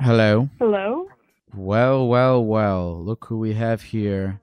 [0.00, 0.48] Hello.
[0.60, 1.08] Hello.
[1.54, 3.02] Well, well, well.
[3.02, 4.40] Look who we have here.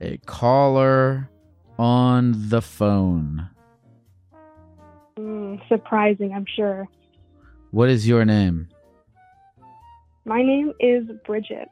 [0.00, 1.30] A caller
[1.78, 3.48] on the phone.
[5.16, 6.88] Mm, surprising, I'm sure.
[7.70, 8.68] What is your name?
[10.24, 11.68] My name is Bridget.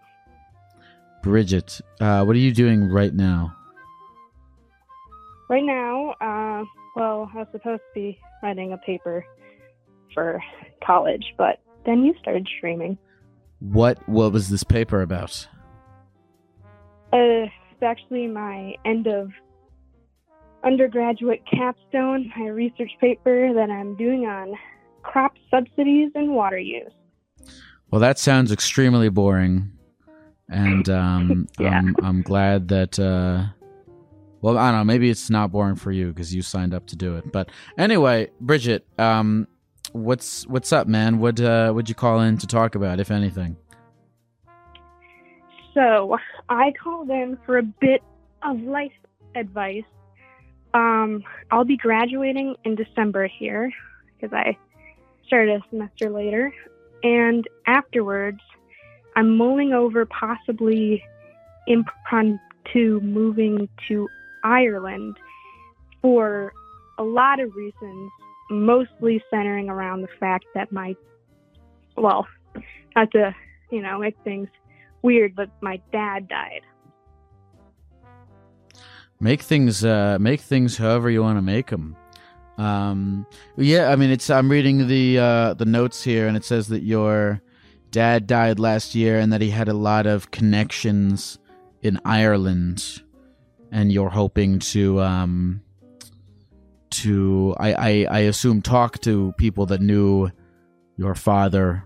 [1.21, 1.81] Bridget.
[2.01, 3.57] Uh, what are you doing right now?
[5.51, 6.65] Right now, uh,
[6.95, 9.25] well, I was supposed to be writing a paper
[10.15, 10.41] for
[10.87, 12.97] college, but then you started streaming.
[13.73, 15.49] What what was this paper about?
[17.13, 19.31] Uh, it's actually my end of
[20.65, 24.55] undergraduate capstone, my research paper that I'm doing on
[25.03, 26.93] crop subsidies and water use.
[27.91, 29.73] Well, that sounds extremely boring,
[30.49, 31.79] and um, Yeah.
[31.79, 32.99] I'm I'm glad that.
[32.99, 33.47] Uh,
[34.43, 34.85] well, I don't know.
[34.85, 37.33] Maybe it's not boring for you because you signed up to do it.
[37.33, 37.49] But
[37.79, 39.49] anyway, Bridget, um,
[39.95, 41.19] what's what's up, man?
[41.19, 43.57] What uh, would you call in to talk about, if anything?
[45.73, 46.17] So
[46.49, 48.03] I called in for a bit
[48.43, 48.93] of life
[49.35, 49.85] advice.
[50.75, 53.73] Um, I'll be graduating in December here
[54.15, 54.57] because I
[55.27, 56.53] started a semester later.
[57.03, 58.41] And afterwards,
[59.17, 61.03] I'm mulling over possibly
[61.67, 64.09] impromptu moving to
[64.43, 65.17] Ireland
[66.03, 66.53] for
[66.99, 68.11] a lot of reasons,
[68.51, 70.95] mostly centering around the fact that my,
[71.97, 72.27] well,
[72.95, 73.35] not to,
[73.71, 74.49] you know, make things
[75.03, 76.63] weird, but my dad died.
[79.21, 81.97] Make things uh, make things however you want to make them.
[82.59, 86.69] Um, yeah, I mean, it's I'm reading the uh, the notes here, and it says
[86.69, 87.41] that your
[87.91, 91.39] dad died last year, and that he had a lot of connections
[91.81, 93.03] in Ireland,
[93.71, 95.63] and you're hoping to um,
[97.03, 100.31] to I, I I assume talk to people that knew
[100.97, 101.85] your father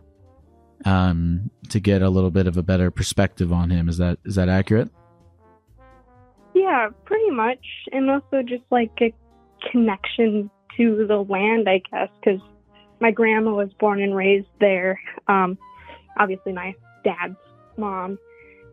[0.84, 3.88] um, to get a little bit of a better perspective on him.
[3.88, 4.91] Is that is that accurate?
[6.54, 7.64] Yeah, pretty much.
[7.92, 9.12] And also just like a
[9.70, 12.40] connection to the land, I guess, because
[13.00, 15.00] my grandma was born and raised there.
[15.28, 15.58] Um,
[16.19, 17.36] obviously, my dad's
[17.76, 18.19] mom.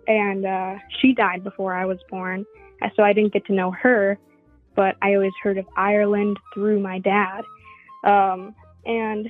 [0.08, 2.46] And uh, she died before I was born.
[2.96, 4.20] So I didn't get to know her,
[4.76, 7.44] but I always heard of Ireland through my dad.
[8.04, 8.54] Um,
[8.86, 9.28] and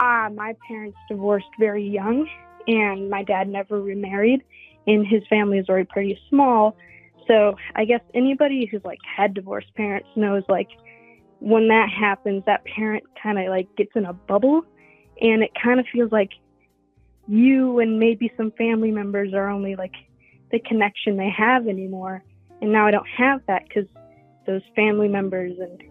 [0.00, 2.28] uh, my parents divorced very young,
[2.66, 4.42] and my dad never remarried,
[4.86, 6.76] and his family is already pretty small.
[7.26, 10.68] So I guess anybody who's like had divorced parents knows like
[11.40, 14.62] when that happens, that parent kind of like gets in a bubble,
[15.20, 16.30] and it kind of feels like
[17.26, 19.94] you and maybe some family members are only like
[20.52, 22.22] the connection they have anymore.
[22.60, 23.86] And now I don't have that because
[24.46, 25.82] those family members and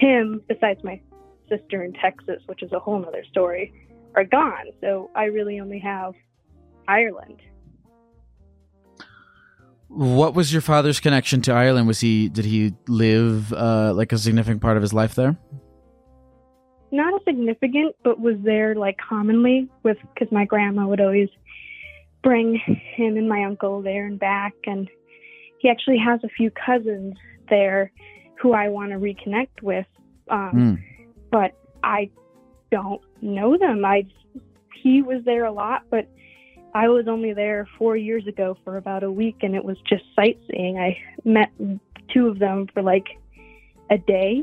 [0.00, 1.00] him, besides my
[1.48, 3.72] sister in Texas, which is a whole nother story,
[4.14, 4.66] are gone.
[4.80, 6.14] So I really only have
[6.88, 7.40] Ireland.
[9.88, 11.86] What was your father's connection to Ireland?
[11.86, 15.36] Was he did he live uh, like a significant part of his life there?
[16.92, 21.30] not a significant, but was there like commonly with because my grandma would always
[22.22, 24.88] bring him and my uncle there and back, and
[25.58, 27.14] he actually has a few cousins
[27.52, 27.92] there
[28.40, 29.86] who I want to reconnect with,
[30.28, 30.74] um, Hmm.
[31.30, 31.52] but
[31.84, 32.10] I
[32.70, 33.84] don't know them.
[33.84, 34.06] I
[34.82, 36.08] he was there a lot, but
[36.74, 40.04] I was only there four years ago for about a week, and it was just
[40.16, 40.78] sightseeing.
[40.78, 41.50] I met
[42.12, 43.08] two of them for like
[43.90, 44.42] a day,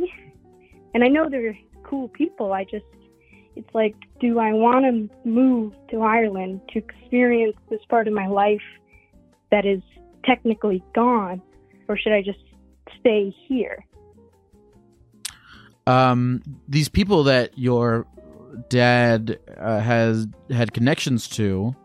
[0.94, 2.54] and I know they're cool people.
[2.54, 2.86] I just,
[3.56, 4.94] it's like, do I want to
[5.28, 8.68] move to Ireland to experience this part of my life
[9.52, 9.82] that is
[10.24, 11.42] technically gone,
[11.88, 12.44] or should I just
[13.00, 13.86] stay here?
[15.88, 18.06] Um, these people that your
[18.70, 21.76] dad uh, has had connections to,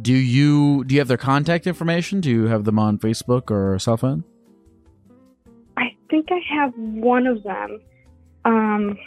[0.00, 2.20] do you do you have their contact information?
[2.20, 4.24] Do you have them on Facebook or cell phone?
[5.76, 7.80] I think I have one of them.
[8.44, 8.98] Um,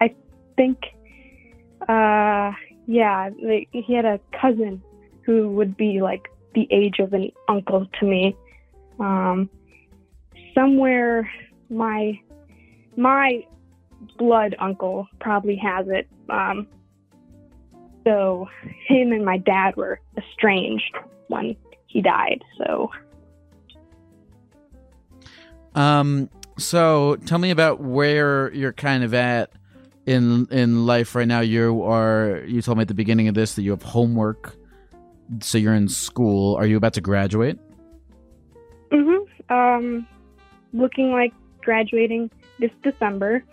[0.00, 0.14] I
[0.56, 0.78] think,
[1.88, 2.52] uh,
[2.86, 4.82] yeah, like, he had a cousin
[5.22, 8.36] who would be like the age of an uncle to me.
[8.98, 9.48] Um,
[10.58, 11.30] somewhere,
[11.70, 12.18] my
[12.96, 13.44] my
[14.18, 16.08] blood uncle probably has it.
[16.28, 16.66] Um,
[18.04, 18.48] so
[18.86, 20.96] him and my dad were estranged
[21.28, 21.56] when
[21.86, 22.42] he died.
[22.58, 22.90] So,
[25.74, 26.28] um,
[26.58, 29.52] so tell me about where you're kind of at
[30.06, 31.40] in in life right now.
[31.40, 32.42] You are.
[32.46, 34.56] You told me at the beginning of this that you have homework.
[35.40, 36.56] So you're in school.
[36.56, 37.58] Are you about to graduate?
[38.90, 39.52] Mm-hmm.
[39.52, 40.06] Um,
[40.78, 41.32] looking like
[41.62, 43.44] graduating this December,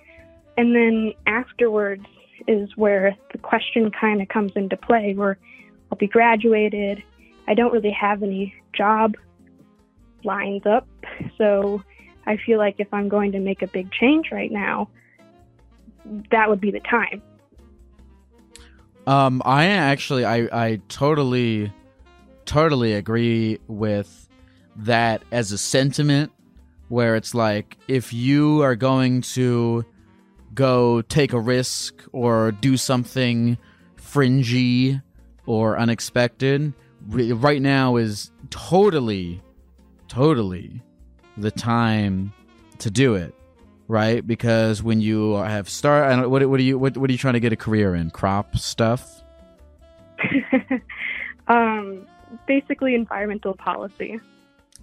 [0.58, 2.06] and then afterwards
[2.48, 5.14] is where the question kind of comes into play.
[5.14, 5.38] Where
[5.92, 7.04] I'll be graduated.
[7.48, 9.16] I don't really have any job
[10.24, 10.88] lines up,
[11.38, 11.84] so
[12.26, 14.90] I feel like if I'm going to make a big change right now,
[16.32, 17.22] that would be the time.
[19.08, 21.72] Um, I actually, I, I totally,
[22.46, 24.28] totally agree with
[24.78, 26.32] that as a sentiment.
[26.90, 29.86] Where it's like, if you are going to
[30.54, 33.58] go take a risk or do something
[33.96, 35.02] fringy
[35.46, 36.74] or unexpected,
[37.08, 39.42] right now is totally,
[40.08, 40.82] totally
[41.38, 42.34] the time
[42.80, 43.36] to do it,
[43.88, 44.26] right?
[44.26, 47.40] Because when you have start, what what are you what what are you trying to
[47.40, 48.10] get a career in?
[48.10, 49.24] Crop stuff.
[51.48, 52.08] um,
[52.48, 54.20] basically environmental policy.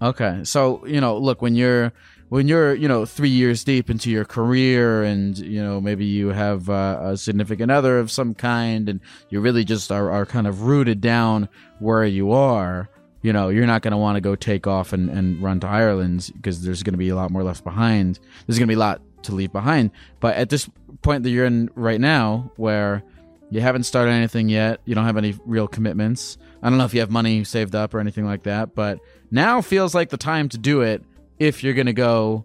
[0.00, 1.92] Okay, so you know, look when you're
[2.28, 6.28] when you're you know three years deep into your career and you know maybe you
[6.28, 10.46] have uh, a significant other of some kind and you really just are, are kind
[10.46, 11.48] of rooted down
[11.78, 12.88] where you are
[13.22, 15.68] you know, you're not going to want to go take off and, and run to
[15.68, 18.18] Ireland because there's going to be a lot more left behind.
[18.46, 19.92] There's going to be a lot to leave behind.
[20.20, 20.68] But at this
[21.02, 23.04] point that you're in right now, where
[23.50, 26.36] you haven't started anything yet, you don't have any real commitments.
[26.62, 29.00] I don't know if you have money saved up or anything like that, but
[29.30, 31.02] now feels like the time to do it
[31.38, 32.44] if you're going to go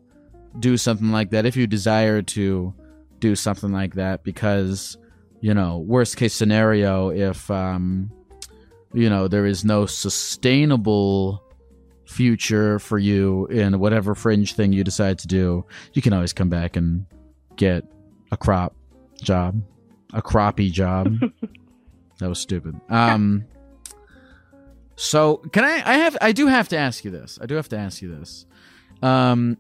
[0.60, 2.74] do something like that, if you desire to
[3.20, 4.98] do something like that, because,
[5.40, 8.12] you know, worst case scenario, if, um,
[8.94, 11.44] you know there is no sustainable
[12.06, 16.50] future for you in whatever fringe thing you decide to do you can always come
[16.50, 17.06] back and
[17.58, 17.84] get
[18.32, 18.74] a crop
[19.22, 19.62] job
[20.14, 21.14] a crappy job.
[22.20, 22.74] That was stupid.
[22.90, 23.46] Um
[24.98, 27.70] so can i i have i do have to ask you this i do have
[27.70, 28.46] to ask you this
[29.02, 29.58] um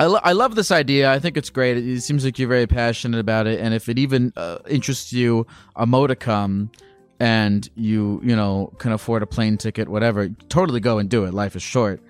[0.00, 1.12] I, lo- I love this idea.
[1.12, 1.76] I think it's great.
[1.76, 3.60] It, it seems like you're very passionate about it.
[3.60, 5.46] And if it even uh, interests you,
[5.76, 6.72] a modicum,
[7.20, 11.32] and you you know can afford a plane ticket whatever totally go and do it
[11.32, 12.00] life is short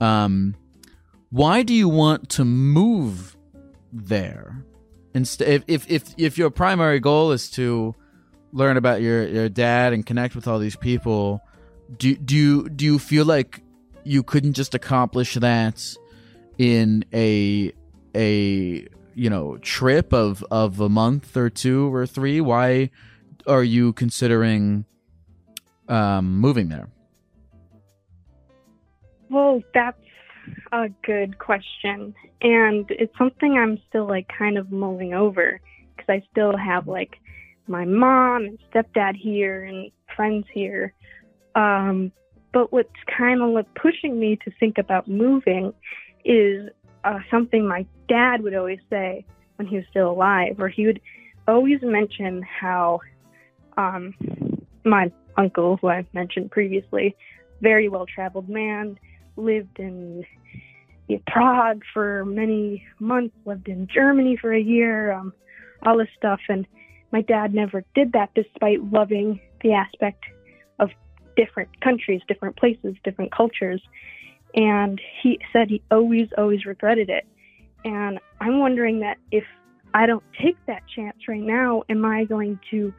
[0.00, 0.54] um
[1.30, 3.36] why do you want to move
[3.92, 4.64] there
[5.14, 7.94] instead if, if if if your primary goal is to
[8.52, 11.40] learn about your your dad and connect with all these people
[11.96, 13.62] do do you do you feel like
[14.04, 15.96] you couldn't just accomplish that
[16.58, 17.72] in a
[18.14, 22.90] a you know trip of of a month or two or three why
[23.46, 24.84] are you considering
[25.90, 26.88] um, moving there?
[29.28, 30.00] Well, that's
[30.72, 32.14] a good question.
[32.40, 35.60] And it's something I'm still like kind of mulling over
[35.96, 37.16] because I still have like
[37.66, 40.94] my mom and stepdad here and friends here.
[41.54, 42.12] Um,
[42.52, 45.72] but what's kind of like pushing me to think about moving
[46.24, 46.70] is
[47.04, 49.24] uh, something my dad would always say
[49.56, 51.00] when he was still alive, where he would
[51.46, 53.00] always mention how
[53.76, 54.14] um,
[54.84, 57.16] my uncle, who I mentioned previously,
[57.60, 58.98] very well traveled man,
[59.36, 60.24] lived in
[61.26, 65.32] Prague for many months, lived in Germany for a year, um,
[65.84, 66.40] all this stuff.
[66.48, 66.66] And
[67.12, 70.24] my dad never did that despite loving the aspect
[70.78, 70.90] of
[71.40, 73.82] different countries, different places, different cultures.
[74.54, 77.26] And he said he always, always regretted it.
[77.84, 79.44] And I'm wondering that if
[79.94, 82.92] I don't take that chance right now, am I going to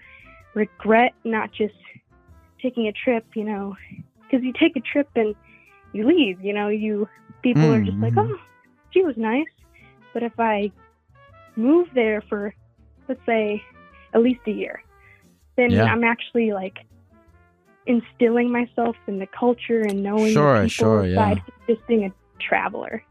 [0.55, 1.75] regret not just
[2.61, 3.75] taking a trip, you know,
[4.23, 5.35] because you take a trip and
[5.93, 7.07] you leave, you know, you
[7.43, 7.81] people mm-hmm.
[7.81, 8.33] are just like, mm-hmm.
[8.33, 8.39] oh,
[8.91, 9.45] she was nice.
[10.13, 10.71] But if I
[11.55, 12.53] move there for,
[13.07, 13.63] let's say,
[14.13, 14.81] at least a year,
[15.57, 15.83] then yeah.
[15.83, 16.77] I'm actually like
[17.85, 21.35] instilling myself in the culture and knowing sure, sure, yeah.
[21.67, 23.03] just being a traveler.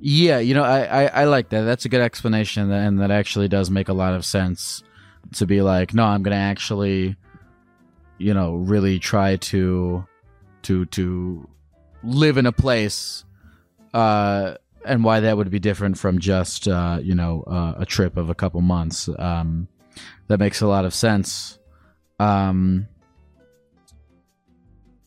[0.00, 1.62] Yeah, you know, I, I, I like that.
[1.62, 4.82] That's a good explanation, and that actually does make a lot of sense.
[5.34, 7.16] To be like, no, I'm gonna actually,
[8.18, 10.04] you know, really try to,
[10.62, 11.48] to to
[12.02, 13.24] live in a place,
[13.94, 18.18] uh, and why that would be different from just, uh, you know, uh, a trip
[18.18, 19.08] of a couple months.
[19.18, 19.68] Um,
[20.28, 21.58] that makes a lot of sense.
[22.24, 22.88] Um,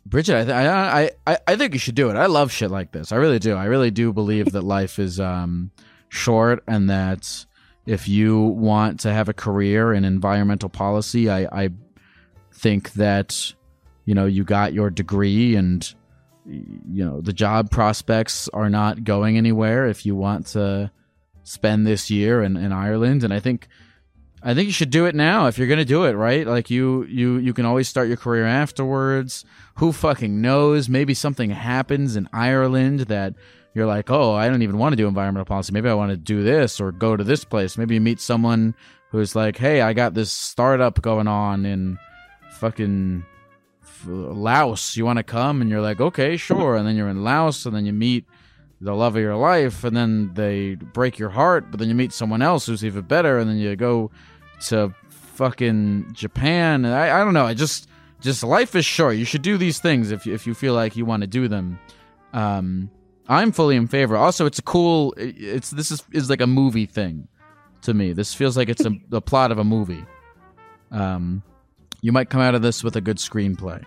[0.06, 2.16] Bridget, I, th- I, I, I think you should do it.
[2.16, 3.12] I love shit like this.
[3.12, 3.56] I really do.
[3.56, 5.72] I really do believe that life is um,
[6.10, 7.46] short and that
[7.86, 11.70] if you want to have a career in environmental policy, I, I
[12.54, 13.54] think that
[14.06, 15.94] you know you got your degree and
[16.46, 20.90] you know the job prospects are not going anywhere if you want to
[21.44, 23.24] spend this year in, in Ireland.
[23.24, 23.68] And I think
[24.48, 26.48] I think you should do it now if you're going to do it, right?
[26.48, 29.44] Like you you you can always start your career afterwards.
[29.76, 30.88] Who fucking knows?
[30.88, 33.34] Maybe something happens in Ireland that
[33.74, 35.74] you're like, "Oh, I don't even want to do environmental policy.
[35.74, 38.74] Maybe I want to do this or go to this place." Maybe you meet someone
[39.12, 42.00] who's like, "Hey, I got this startup going on in
[42.52, 43.26] fucking
[44.06, 44.96] Laos.
[44.96, 47.76] You want to come?" And you're like, "Okay, sure." And then you're in Laos and
[47.76, 48.24] then you meet
[48.80, 52.14] the love of your life and then they break your heart but then you meet
[52.14, 54.12] someone else who's even better and then you go
[54.68, 56.86] to fucking japan.
[56.86, 57.46] I, I don't know.
[57.46, 57.88] I just
[58.20, 59.16] just life is short.
[59.16, 61.48] You should do these things if you, if you feel like you want to do
[61.48, 61.80] them.
[62.34, 62.90] Um
[63.30, 64.18] i'm fully in favor.
[64.18, 67.28] Also it's a cool it's this is is like a movie thing
[67.84, 68.14] to me.
[68.14, 70.06] This feels like it's a, the plot of a movie.
[70.92, 71.44] Um
[72.02, 73.84] you might come out of this with a good screenplay.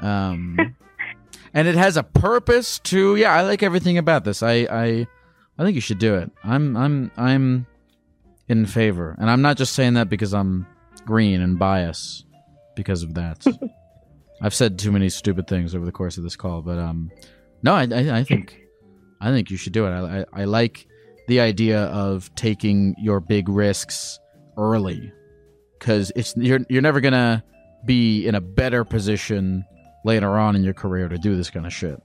[0.00, 0.76] Um
[1.54, 3.16] and it has a purpose too.
[3.16, 4.42] Yeah, I like everything about this.
[4.42, 5.06] I I
[5.58, 6.30] I think you should do it.
[6.44, 7.66] I'm I'm I'm
[8.48, 10.66] in favor, and I'm not just saying that because I'm
[11.04, 12.26] green and biased
[12.74, 13.44] because of that.
[14.42, 17.10] I've said too many stupid things over the course of this call, but um,
[17.62, 18.60] no, I I, I think
[19.20, 19.90] I think you should do it.
[19.90, 20.86] I, I I like
[21.28, 24.20] the idea of taking your big risks
[24.56, 25.12] early
[25.78, 27.42] because it's you're you're never gonna
[27.84, 29.64] be in a better position
[30.04, 32.00] later on in your career to do this kind of shit.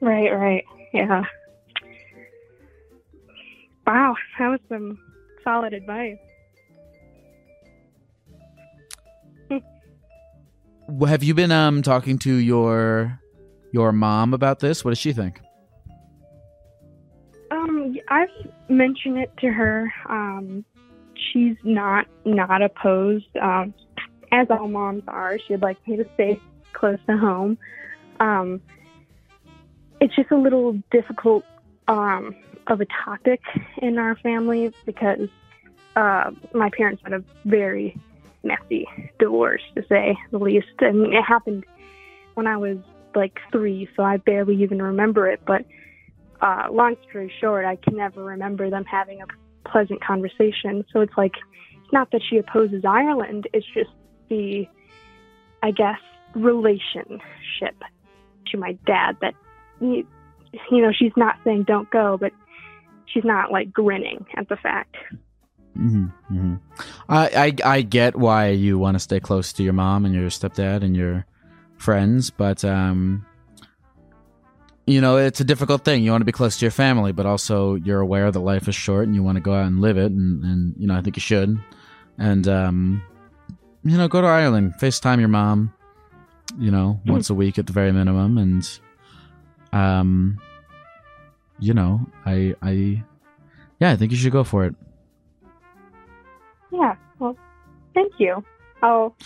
[0.00, 0.64] Right, right.
[0.92, 1.24] Yeah.
[3.90, 4.96] Wow, that was some
[5.42, 6.16] solid advice.
[11.08, 13.20] Have you been um talking to your
[13.72, 14.84] your mom about this?
[14.84, 15.40] What does she think?
[17.50, 18.28] Um, I've
[18.68, 19.92] mentioned it to her.
[20.08, 20.64] Um,
[21.32, 23.36] she's not not opposed.
[23.42, 23.74] Um,
[24.30, 26.40] as all moms are, she'd like me to stay
[26.74, 27.58] close to home.
[28.20, 28.60] Um,
[30.00, 31.44] it's just a little difficult
[31.88, 32.36] um,
[32.70, 33.40] of a topic
[33.82, 35.28] in our family because
[35.96, 37.96] uh, my parents had a very
[38.42, 38.86] messy
[39.18, 40.68] divorce, to say the least.
[40.78, 41.66] And it happened
[42.34, 42.78] when I was
[43.14, 45.40] like three, so I barely even remember it.
[45.44, 45.64] But
[46.40, 50.84] uh, long story short, I can never remember them having a pleasant conversation.
[50.92, 51.34] So it's like,
[51.82, 53.90] it's not that she opposes Ireland, it's just
[54.28, 54.66] the,
[55.62, 55.98] I guess,
[56.34, 57.74] relationship
[58.46, 59.34] to my dad that,
[59.80, 60.06] you
[60.70, 62.32] know, she's not saying don't go, but
[63.12, 64.96] she's not like grinning at the fact.
[65.76, 66.54] Mm-hmm, mm-hmm.
[67.08, 70.28] I, I I get why you want to stay close to your mom and your
[70.28, 71.26] stepdad and your
[71.76, 73.24] friends, but um,
[74.86, 76.02] you know it's a difficult thing.
[76.02, 78.74] You want to be close to your family, but also you're aware that life is
[78.74, 81.02] short and you want to go out and live it, and, and you know I
[81.02, 81.56] think you should.
[82.18, 83.02] And um,
[83.84, 85.72] you know, go to Ireland, FaceTime your mom,
[86.58, 88.80] you know, once a week at the very minimum, and
[89.72, 90.40] um,
[91.60, 93.04] you know, I I
[93.78, 94.74] yeah, I think you should go for it.
[96.72, 97.36] Yeah, well,
[97.94, 98.44] thank you.
[98.82, 99.16] I'll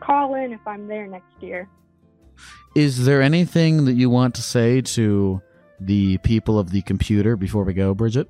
[0.00, 1.68] call in if I'm there next year.
[2.74, 5.42] Is there anything that you want to say to
[5.80, 8.28] the people of the computer before we go, Bridget?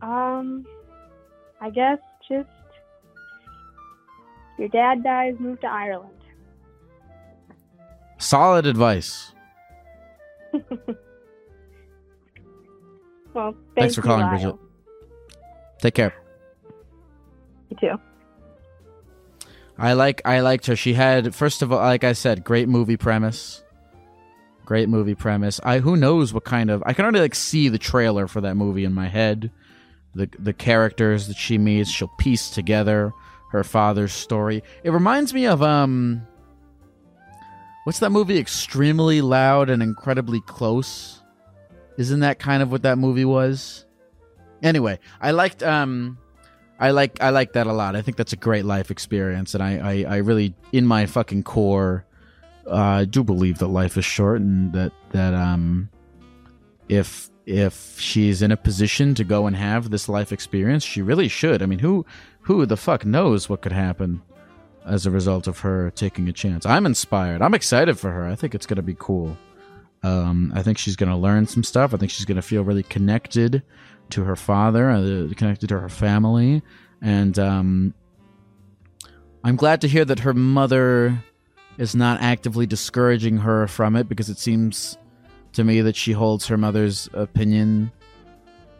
[0.00, 0.66] Um,
[1.60, 1.98] I guess
[2.28, 2.48] just
[4.58, 6.12] your dad dies, move to Ireland.
[8.18, 9.32] Solid advice.
[13.34, 14.54] well, thanks for calling, Bridget.
[15.80, 16.14] Take care.
[17.70, 17.96] You too.
[19.78, 20.76] I like I liked her.
[20.76, 23.62] She had first of all, like I said, great movie premise.
[24.64, 25.60] Great movie premise.
[25.62, 28.56] I who knows what kind of I can already like see the trailer for that
[28.56, 29.52] movie in my head.
[30.14, 33.12] The the characters that she meets, she'll piece together
[33.50, 34.62] her father's story.
[34.82, 36.26] It reminds me of um
[37.88, 41.22] what's that movie extremely loud and incredibly close?
[41.96, 43.86] Isn't that kind of what that movie was?
[44.62, 46.18] Anyway, I liked um
[46.78, 47.96] I like I like that a lot.
[47.96, 51.44] I think that's a great life experience and I I, I really in my fucking
[51.44, 52.04] core
[52.70, 55.88] I do believe that life is short and that that um
[56.90, 61.28] if if she's in a position to go and have this life experience, she really
[61.28, 61.62] should.
[61.62, 62.04] I mean, who
[62.42, 64.20] who the fuck knows what could happen
[64.88, 66.66] as a result of her taking a chance?
[66.66, 67.42] I'm inspired.
[67.42, 68.26] I'm excited for her.
[68.26, 69.36] I think it's going to be cool.
[70.02, 71.92] Um, I think she's going to learn some stuff.
[71.92, 73.62] I think she's going to feel really connected
[74.10, 76.62] to her father, uh, connected to her family,
[77.02, 77.94] and um,
[79.44, 81.22] I'm glad to hear that her mother
[81.78, 84.98] is not actively discouraging her from it because it seems
[85.52, 87.92] to me that she holds her mother's opinion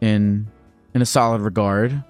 [0.01, 0.49] in
[0.95, 2.03] in a solid regard.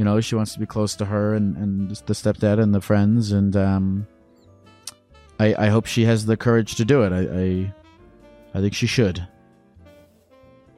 [0.00, 2.80] You know, she wants to be close to her and, and the stepdad and the
[2.80, 4.06] friends, and um,
[5.38, 7.12] I I hope she has the courage to do it.
[7.12, 7.74] I I,
[8.54, 9.28] I think she should.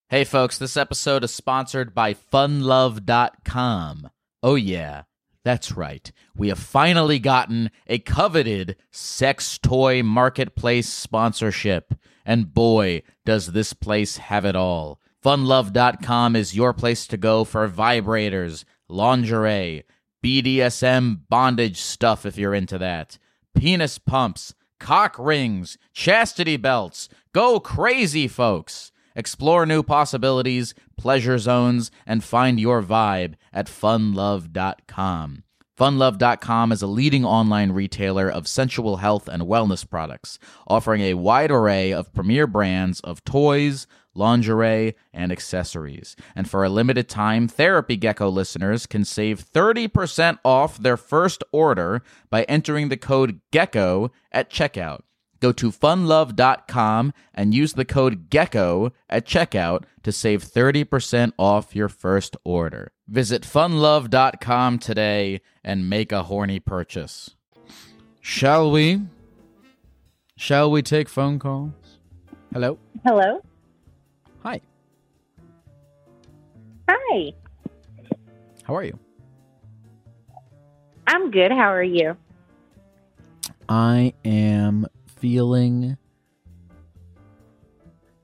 [0.09, 4.11] Hey folks, this episode is sponsored by funlove.com.
[4.43, 5.02] Oh yeah.
[5.45, 6.11] That's right.
[6.35, 11.95] We have finally gotten a coveted sex toy marketplace sponsorship.
[12.26, 14.99] And boy, does this place have it all.
[15.25, 19.85] Funlove.com is your place to go for vibrators, lingerie,
[20.23, 23.19] BDSM bondage stuff if you're into that,
[23.55, 27.09] penis pumps, cock rings, chastity belts.
[27.33, 28.93] Go crazy, folks.
[29.15, 35.45] Explore new possibilities, pleasure zones, and find your vibe at funlove.com.
[35.79, 41.51] Funlove.com is a leading online retailer of sensual health and wellness products, offering a wide
[41.51, 46.16] array of premier brands of toys, lingerie, and accessories.
[46.35, 52.02] And for a limited time, Therapy Gecko listeners can save 30% off their first order
[52.31, 55.00] by entering the code GECKO at checkout.
[55.40, 61.88] Go to funlove.com and use the code GECKO at checkout to save 30% off your
[61.88, 62.92] first order.
[63.09, 67.35] Visit funlove.com today and make a horny purchase.
[68.21, 69.00] Shall we?
[70.37, 71.73] Shall we take phone calls?
[72.52, 72.78] Hello.
[73.04, 73.40] Hello.
[74.43, 74.61] Hi.
[76.89, 77.33] Hi.
[78.65, 78.99] How are you?
[81.07, 81.53] I'm good.
[81.53, 82.16] How are you?
[83.69, 85.97] I am feeling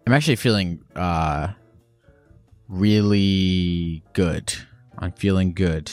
[0.06, 1.52] I'm actually feeling uh
[2.68, 4.52] really good.
[4.98, 5.92] I'm feeling good.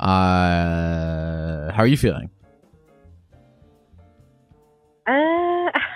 [0.00, 2.30] Uh how are you feeling?
[5.06, 5.41] Uh,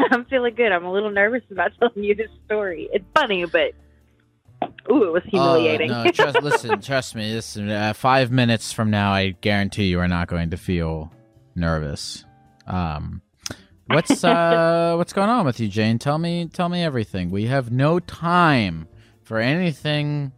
[0.11, 0.73] I'm feeling good.
[0.73, 2.89] I'm a little nervous about telling you this story.
[2.93, 3.73] It's funny, but
[4.91, 5.91] ooh, it was humiliating.
[5.91, 7.33] Oh, no, trust, listen, trust me.
[7.33, 11.13] Listen, uh, five minutes from now, I guarantee you are not going to feel
[11.55, 12.25] nervous.
[12.67, 13.23] Um,
[13.87, 15.99] what's uh, what's going on with you, Jane?
[15.99, 17.31] Tell me, tell me everything.
[17.31, 18.89] We have no time
[19.23, 20.33] for anything,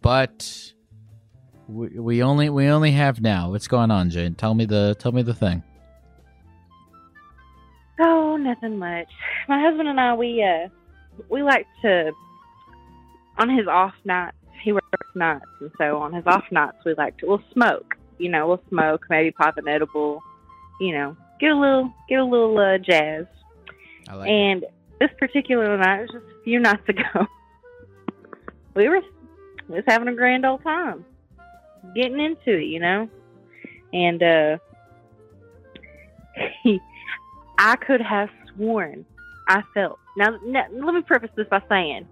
[0.00, 0.72] but
[1.68, 3.50] we, we only we only have now.
[3.50, 4.34] What's going on, Jane?
[4.34, 5.62] Tell me the tell me the thing.
[8.42, 9.08] Nothing much.
[9.48, 10.68] My husband and I, we uh,
[11.28, 12.12] we like to
[13.38, 14.36] on his off nights.
[14.62, 17.96] He works nights, and so on his off nights, we like to we'll smoke.
[18.18, 20.22] You know, we'll smoke, maybe pop an edible.
[20.80, 23.26] You know, get a little get a little uh, jazz.
[24.08, 24.64] I like And
[25.00, 27.26] this particular night, it was just a few nights ago,
[28.74, 29.00] we were
[29.70, 31.04] just having a grand old time,
[31.94, 33.08] getting into it, you know.
[33.92, 34.58] And uh,
[37.58, 39.04] I could have sworn
[39.48, 39.98] I felt.
[40.16, 42.06] Now, now, let me preface this by saying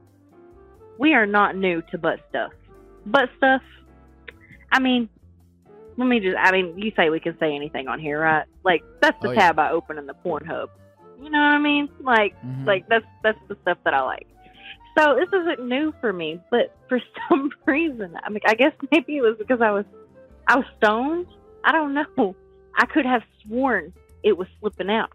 [0.98, 2.52] we are not new to butt stuff.
[3.06, 3.62] Butt stuff.
[4.72, 5.08] I mean,
[5.96, 6.36] let me just.
[6.38, 8.44] I mean, you say we can say anything on here, right?
[8.64, 9.40] Like that's the Oh, yeah.
[9.40, 10.68] tab I open in the Pornhub.
[11.22, 11.88] You know what I mean?
[12.00, 12.66] Like, Mhm.
[12.66, 14.26] like that's that's the stuff that I like.
[14.98, 19.16] So this isn't new for me, but for some reason, I mean, I guess maybe
[19.18, 19.84] it was because I was
[20.48, 21.26] I was stoned.
[21.64, 22.34] I don't know.
[22.76, 25.10] I could have sworn it was slipping out,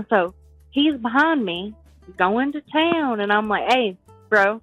[0.00, 0.34] and so
[0.70, 1.74] he's behind me
[2.16, 3.98] going to town, and I'm like, "Hey,
[4.30, 4.62] bro,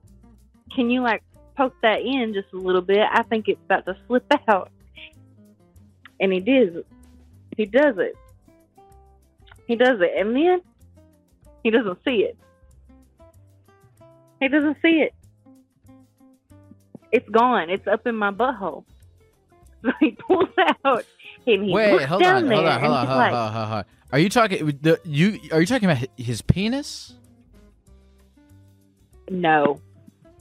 [0.75, 1.21] can you like
[1.55, 3.05] poke that in just a little bit?
[3.11, 4.71] I think it's about to slip out."
[6.19, 6.83] And he does.
[7.55, 8.15] He does it.
[9.67, 10.61] He does it, and then
[11.63, 12.35] he doesn't see it.
[14.39, 15.13] He doesn't see it.
[17.11, 17.69] It's gone.
[17.69, 18.83] It's up in my butthole.
[19.83, 20.49] So he pulls
[20.83, 21.05] out
[21.45, 23.35] and he Wait, looks hold down on, there hold on, hold on, hold on, hold
[23.35, 23.85] on, hold on.
[24.11, 25.39] Are you talking the you?
[25.51, 27.13] Are you talking about his penis?
[29.29, 29.81] "No,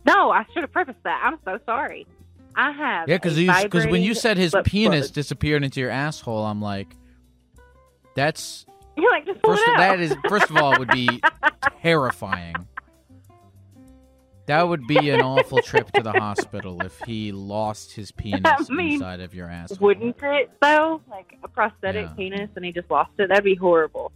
[0.05, 1.23] no, I should have prefaced that.
[1.25, 2.07] I'm so sorry.
[2.55, 6.45] I have Yeah, because because when you said his penis plug." disappeared into your asshole,
[6.45, 6.89] I'm like,
[8.15, 8.65] that's
[8.97, 9.63] you're like, just first.
[9.77, 11.21] That is first of all would be
[11.83, 12.55] terrifying.
[14.47, 18.95] That would be an awful trip to the hospital if he lost his penis mean,
[18.95, 19.79] inside of your ass.
[19.81, 21.01] Wouldn't it though?
[21.11, 22.15] Like a prosthetic Yeah.
[22.15, 23.29] penis, and he just lost it.
[23.29, 24.13] That'd be horrible.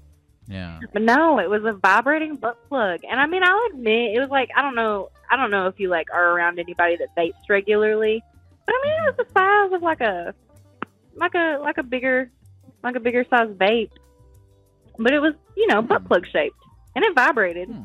[0.46, 0.80] Yeah.
[0.92, 3.00] But no, it was a vibrating butt plug.
[3.08, 5.78] And I mean, I'll admit, it was like, I don't know, I don't know if
[5.78, 8.22] you like are around anybody that vapes regularly,
[8.66, 10.34] but I mean, it was the size of like a,
[11.14, 12.30] like a, like a bigger,
[12.82, 13.90] like a bigger size vape.
[14.98, 16.06] But it was, you know, butt Hmm.
[16.08, 16.56] plug shaped
[16.94, 17.68] and it vibrated.
[17.68, 17.82] Hmm.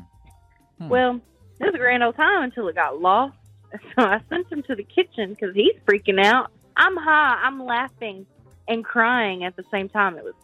[0.78, 0.88] Hmm.
[0.88, 1.20] Well,
[1.60, 3.36] it was a grand old time until it got lost.
[3.98, 6.50] So I sent him to the kitchen because he's freaking out.
[6.76, 7.40] I'm high.
[7.42, 8.24] I'm laughing
[8.68, 10.16] and crying at the same time.
[10.16, 10.34] It was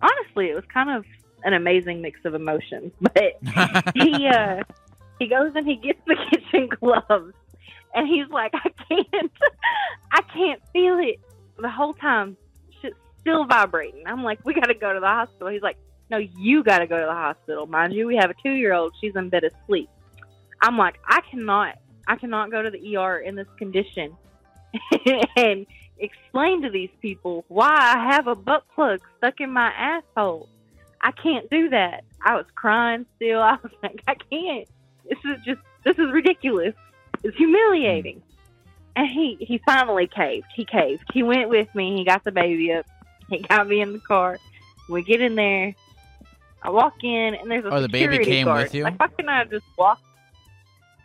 [0.00, 1.04] honestly, it was kind of
[1.44, 2.92] an amazing mix of emotions.
[3.00, 3.38] But
[3.94, 4.62] he uh,
[5.18, 7.34] he goes and he gets the kitchen gloves,
[7.94, 9.32] and he's like, I can't,
[10.10, 11.20] I can't feel it
[11.58, 12.36] the whole time.
[12.80, 14.04] Shit's still vibrating.
[14.06, 15.48] I'm like, we got to go to the hospital.
[15.48, 15.76] He's like,
[16.12, 17.66] No, you got to go to the hospital.
[17.66, 18.94] Mind you, we have a two year old.
[19.00, 19.88] She's in bed asleep.
[20.60, 24.14] I'm like, I cannot, I cannot go to the ER in this condition
[25.36, 25.66] and
[25.98, 30.50] explain to these people why I have a butt plug stuck in my asshole.
[31.00, 32.04] I can't do that.
[32.22, 33.40] I was crying still.
[33.42, 34.68] I was like, I can't.
[35.08, 36.74] This is just, this is ridiculous.
[37.22, 38.22] It's humiliating.
[38.96, 40.46] And he, he finally caved.
[40.54, 41.04] He caved.
[41.14, 41.96] He went with me.
[41.96, 42.84] He got the baby up.
[43.30, 44.36] He got me in the car.
[44.90, 45.74] We get in there.
[46.62, 48.64] I walk in, and there's a Oh, the baby came guard.
[48.64, 48.84] with you?
[48.84, 49.98] Like, why can't I just walk?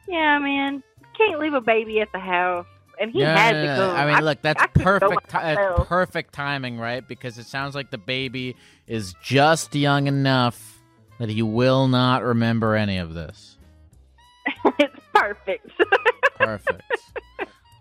[0.07, 0.83] Yeah, man.
[1.17, 2.65] Can't leave a baby at the house.
[2.99, 3.87] And he Yeah, had no, to go.
[3.93, 3.95] no.
[3.95, 5.29] I mean, look, that's I could go perfect.
[5.29, 7.07] Ti- uh, perfect timing, right?
[7.07, 8.55] Because it sounds like the baby
[8.87, 10.79] is just young enough
[11.19, 13.57] that he will not remember any of this.
[14.79, 15.69] it's perfect.
[16.37, 16.83] Perfect.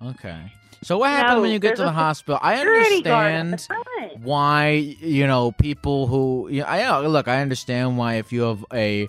[0.02, 0.50] okay.
[0.86, 2.38] So what happens No, when you get to the hospital?
[2.40, 3.82] I Security guard at understand
[4.22, 4.70] why
[5.00, 7.26] you know people who you know, I look.
[7.26, 9.08] I understand why if you have a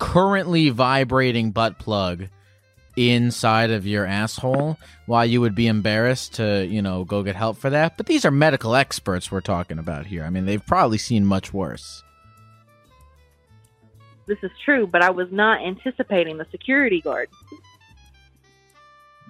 [0.00, 2.26] currently vibrating butt plug
[2.96, 7.56] inside of your asshole, why you would be embarrassed to you know go get help
[7.56, 7.96] for that.
[7.96, 10.24] But these are medical experts we're talking about here.
[10.24, 12.02] I mean, they've probably seen much worse.
[14.26, 17.28] This is true, but I was not anticipating the security guard.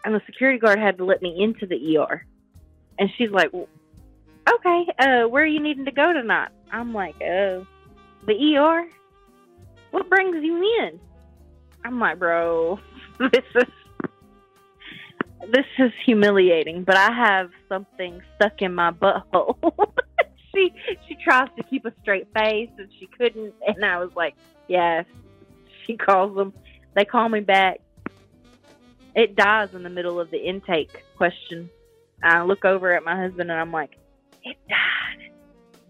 [0.04, 2.26] And the security guard had to let me into the ER.
[2.98, 3.68] And she's like, "Well,
[4.48, 6.50] okay, uh, where are you needing to go tonight?
[6.70, 7.66] I'm like, "Oh,
[8.26, 8.88] the ER?
[9.90, 11.00] What brings you in?
[11.84, 12.78] I'm like, bro,
[13.18, 13.68] this is
[15.50, 19.56] this is humiliating, but I have something stuck in my butthole.
[20.54, 20.72] she
[21.08, 24.34] she tries to keep a straight face and she couldn't and I was like,
[24.68, 25.04] Yes.
[25.86, 26.52] She calls them
[26.94, 27.80] they call me back.
[29.14, 31.68] It dies in the middle of the intake question.
[32.22, 33.96] I look over at my husband and I'm like,
[34.42, 35.30] It died.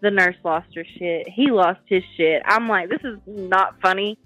[0.00, 1.28] The nurse lost her shit.
[1.28, 2.42] He lost his shit.
[2.44, 4.18] I'm like, this is not funny.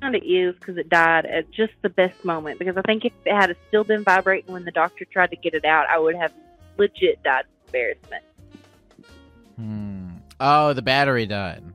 [0.00, 2.60] And it is because it died at just the best moment.
[2.60, 5.54] Because I think if it had still been vibrating when the doctor tried to get
[5.54, 6.32] it out, I would have
[6.76, 8.22] legit died of embarrassment.
[9.56, 10.10] Hmm.
[10.38, 11.64] Oh, the battery died.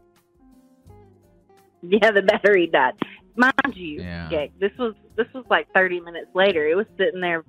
[1.81, 2.95] Yeah, the battery died.
[3.39, 4.47] Mind you, Yeah.
[4.59, 6.67] This was this was like 30 minutes later.
[6.67, 7.43] It was sitting there,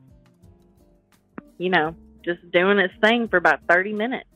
[1.59, 4.27] you know, just doing its thing for about 30 minutes.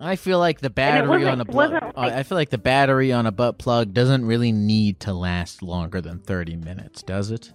[0.00, 1.72] I feel like the battery on a plug.
[1.72, 5.14] uh, like- I feel like the battery on a butt plug doesn't really need to
[5.14, 7.52] last longer than thirty minutes, does it?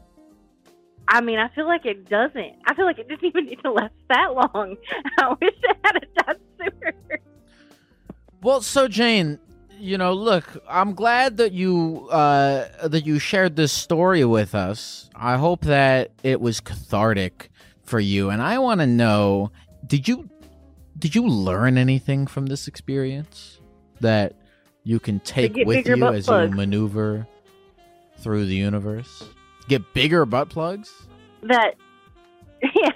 [1.07, 2.53] I mean, I feel like it doesn't.
[2.65, 4.75] I feel like it didn't even need to last that long.
[5.19, 6.93] I wish it had died sooner.
[8.41, 9.37] Well, so Jane,
[9.81, 15.09] you know, look, I'm glad that you uh, that you shared this story with us.
[15.15, 17.49] I hope that it was cathartic
[17.83, 19.51] for you, and I want to know
[19.85, 20.29] did you
[20.97, 23.59] did you learn anything from this experience
[24.01, 24.35] that
[24.83, 26.51] you can take with you as plugs.
[26.51, 27.27] you maneuver
[28.19, 29.23] through the universe?
[29.67, 30.93] Get bigger butt plugs.
[31.41, 31.73] That,
[32.61, 32.91] yeah.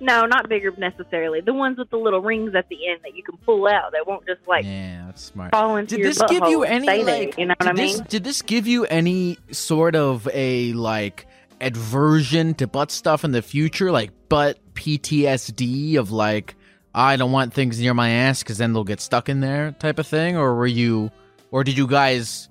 [0.00, 1.40] No, not bigger necessarily.
[1.40, 4.06] The ones with the little rings at the end that you can pull out that
[4.06, 5.50] won't just like yeah, that's smart.
[5.50, 7.38] fall into Did your this give you any stay there, like?
[7.38, 7.98] You know what I mean?
[7.98, 11.26] this did this give you any sort of a like
[11.60, 16.54] aversion to butt stuff in the future, like butt PTSD of like
[16.94, 19.98] I don't want things near my ass because then they'll get stuck in there type
[19.98, 21.10] of thing, or were you,
[21.50, 22.48] or did you guys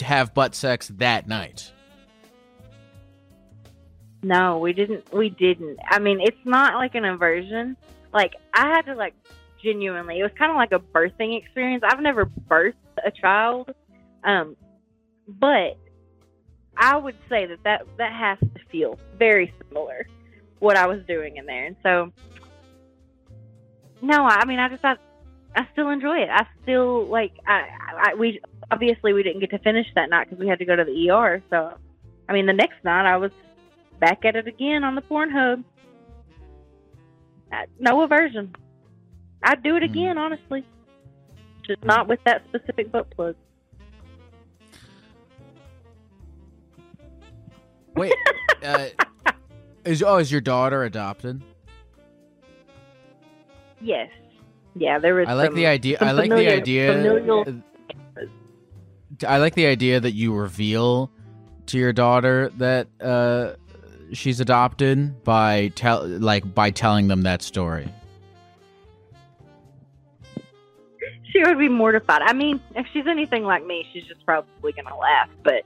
[0.00, 1.72] have butt sex that night?
[4.22, 5.12] No, we didn't.
[5.12, 5.78] We didn't.
[5.88, 7.76] I mean, it's not like an aversion.
[8.12, 9.14] Like I had to like
[9.62, 10.20] genuinely.
[10.20, 11.82] It was kind of like a birthing experience.
[11.86, 13.70] I've never birthed a child,
[14.24, 14.56] um,
[15.26, 15.78] but
[16.76, 20.06] I would say that that that has to feel very similar
[20.58, 21.66] what I was doing in there.
[21.66, 22.12] And so,
[24.02, 24.96] no, I mean, I just I,
[25.56, 26.28] I still enjoy it.
[26.30, 27.68] I still like I,
[28.10, 30.76] I we obviously we didn't get to finish that night because we had to go
[30.76, 31.42] to the ER.
[31.50, 31.74] So,
[32.28, 33.32] I mean, the next night I was
[34.00, 35.62] back at it again on the Pornhub.
[37.52, 38.54] Uh, no aversion.
[39.42, 39.90] I'd do it Hmm.
[39.90, 40.64] again, honestly.
[41.66, 43.36] Just not with that specific butt plug.
[47.94, 48.12] Wait,
[48.64, 48.86] uh,
[49.84, 51.42] is oh is your daughter adopted?
[53.80, 54.10] Yes.
[54.76, 55.26] Yeah, there was.
[55.28, 55.98] I like some- the idea.
[56.00, 56.92] I like familiar- the idea.
[56.92, 57.62] familial-
[59.26, 61.10] I like the idea that you reveal
[61.66, 63.54] to your daughter that uh,
[64.12, 67.88] she's adopted by tell like by telling them that story.
[71.32, 72.22] She would be mortified.
[72.22, 75.28] I mean, if she's anything like me, she's just probably gonna laugh.
[75.44, 75.62] But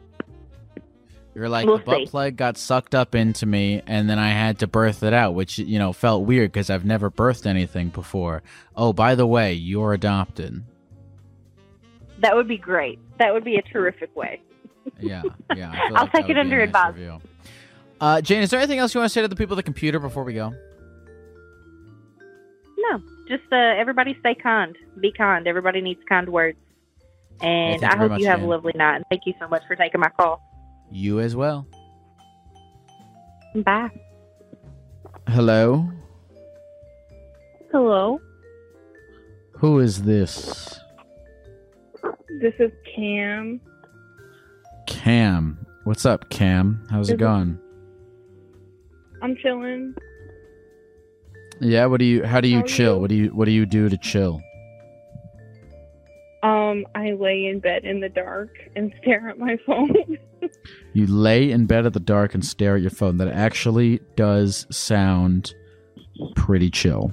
[1.34, 2.06] You're like We'll the butt see.
[2.06, 5.58] plug got sucked up into me, and then I had to birth it out, which
[5.58, 8.42] you know felt weird because I've never birthed anything before.
[8.76, 10.62] Oh, by the way, you're adopted.
[12.20, 12.98] that would be great.
[13.18, 14.42] That would be a terrific way.
[15.00, 15.22] Yeah,
[15.56, 15.72] yeah.
[15.94, 17.22] I'll take it would be a under nice advisement.
[18.00, 19.62] Uh, Jane, is there anything else you want to say to the people at the
[19.62, 20.52] computer before we go?
[22.76, 24.76] No, just uh, everybody stay kind.
[25.00, 25.46] Be kind.
[25.46, 26.58] Everybody needs kind words.
[27.40, 28.46] And I hope much, you have Jan.
[28.48, 28.96] a lovely night.
[28.96, 30.40] And thank you so much for taking my call.
[30.90, 31.66] You as well.
[33.56, 33.88] Bye.
[35.28, 35.88] Hello.
[37.72, 38.20] Hello,
[39.54, 40.78] Who is this?
[42.40, 43.60] this is Cam.
[44.86, 45.66] Cam.
[45.82, 46.86] What's up, Cam?
[46.90, 47.58] How's it Is it- going?
[49.24, 49.94] I'm chilling.
[51.60, 51.86] Yeah.
[51.86, 52.24] What do you?
[52.24, 52.94] How do you How chill?
[52.96, 53.00] you?
[53.00, 53.28] What do you?
[53.28, 54.40] What do you do to chill?
[56.42, 60.18] Um, I lay in bed in the dark and stare at my phone.
[60.92, 63.16] You lay in bed at the dark and stare at your phone.
[63.16, 65.54] That actually does sound
[66.36, 67.12] pretty chill.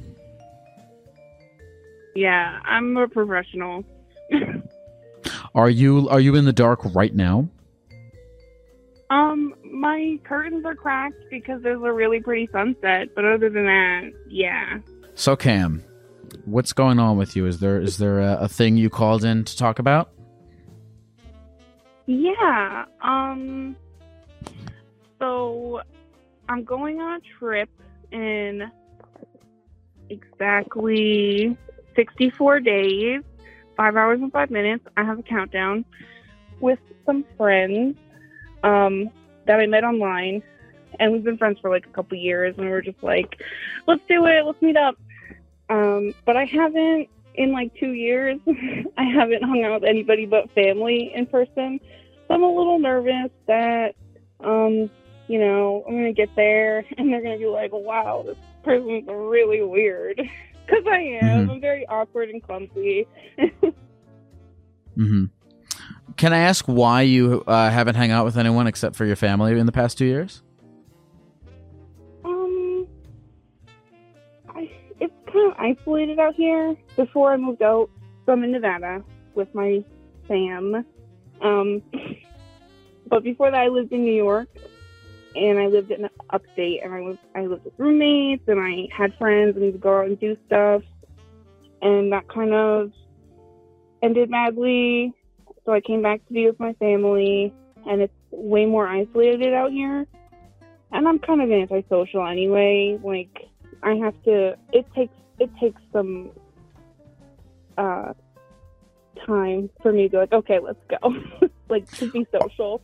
[2.13, 3.84] yeah, I'm a professional.
[5.56, 6.10] Are you?
[6.10, 7.47] Are you in the dark right now?
[9.10, 14.12] Um, my curtains are cracked because there's a really pretty sunset, but other than that,
[14.28, 14.80] yeah.
[15.16, 15.84] So, Cam,
[16.46, 17.46] what's going on with you?
[17.46, 20.12] Is there is there a, a thing you called in to talk about?
[22.06, 22.86] Yeah.
[23.02, 23.76] Um
[25.20, 25.82] so
[26.50, 27.70] I'm going on a trip
[28.12, 28.70] in
[30.10, 31.56] exactly
[31.96, 33.22] 64 days,
[33.78, 34.86] 5 hours and 5 minutes.
[34.98, 35.86] I have a countdown
[36.60, 37.96] with some friends
[38.64, 39.10] um
[39.48, 40.44] that I met online
[41.00, 43.40] and we've been friends for like a couple years and we're just like
[43.88, 44.96] let's do it, let's meet up.
[45.70, 48.40] Um but I haven't in like 2 years
[48.98, 51.80] I haven't hung out with anybody but family in person.
[52.28, 53.96] So I'm a little nervous that,
[54.42, 54.90] um,
[55.28, 59.62] you know, I'm gonna get there and they're gonna be like, "Wow, this person's really
[59.62, 60.18] weird,"
[60.68, 61.48] because I am.
[61.48, 61.52] Mhm.
[61.52, 63.08] I'm very awkward and clumsy.
[64.96, 65.26] hmm
[66.22, 69.58] Can I ask why you uh, haven't hung out with anyone except for your family
[69.58, 70.44] in the past two years?
[72.24, 72.88] Um,
[74.48, 76.76] I, it's kind of isolated out here.
[76.96, 77.90] Before I moved out,
[78.28, 79.04] in Nevada
[79.34, 79.84] with my
[80.28, 80.86] fam.
[81.42, 81.82] Um,
[83.08, 84.50] but before that, I lived in New York,
[85.36, 89.18] and I lived in upstate, and I was I lived with roommates, and I had
[89.18, 90.84] friends, and we'd go out and do stuff,
[91.82, 92.92] and that kind of
[94.04, 95.16] ended madly.
[95.65, 97.54] So I came back to be with my family,
[97.86, 100.08] and it's way more isolated out here
[100.91, 103.00] and I'm kind of antisocial anyway.
[103.02, 103.50] Like
[103.84, 104.56] I have to.
[104.71, 106.32] It takes it takes some
[107.78, 108.13] uh
[109.26, 111.15] time for me to be like, okay, let's go.
[111.69, 112.82] like to be social.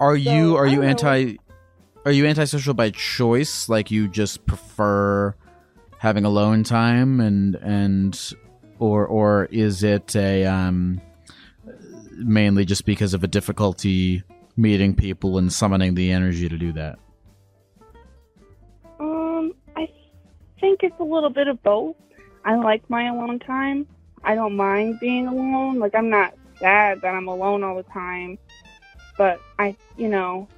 [0.00, 0.88] Are you So, are you don't know.
[0.90, 1.36] anti
[2.04, 3.68] are you antisocial by choice?
[3.68, 5.34] Like you just prefer
[5.98, 8.34] having alone time and and
[8.78, 11.00] or or is it a um
[12.24, 14.22] mainly just because of a difficulty
[14.56, 16.98] meeting people and summoning the energy to do that?
[19.00, 19.88] Um, I
[20.60, 21.96] think it's a little bit of both.
[22.44, 23.86] I like my alone time.
[24.24, 25.78] I don't mind being alone.
[25.78, 28.38] Like I'm not sad that I'm alone all the time,
[29.18, 30.48] but I, you know,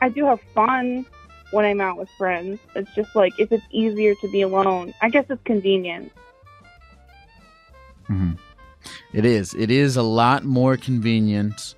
[0.00, 1.06] I do have fun
[1.50, 2.60] when I'm out with friends.
[2.74, 6.12] It's just like if it's easier to be alone, I guess it's convenient.
[8.06, 8.32] hmm
[9.12, 9.54] It is.
[9.54, 11.74] It is a lot more convenient,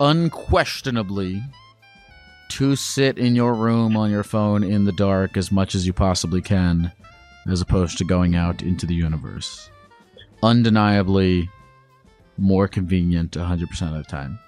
[0.00, 1.42] unquestionably,
[2.50, 5.92] to sit in your room on your phone in the dark as much as you
[5.92, 6.92] possibly can,
[7.50, 9.70] as opposed to going out into the universe.
[10.42, 11.48] Undeniably
[12.36, 14.38] more convenient 100% of the time.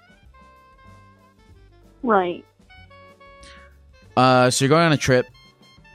[2.03, 2.45] Right.
[4.17, 5.27] Uh, so you're going on a trip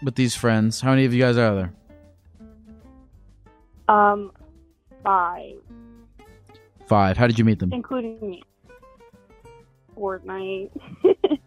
[0.02, 0.82] with these friends.
[0.82, 1.74] How many of you guys are there?
[3.88, 4.32] Um,
[5.04, 5.56] five,
[6.90, 7.18] Five.
[7.18, 7.72] How did you meet them?
[7.72, 8.42] including me.
[9.96, 10.72] Fortnite.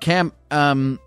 [0.00, 0.98] Cam, um,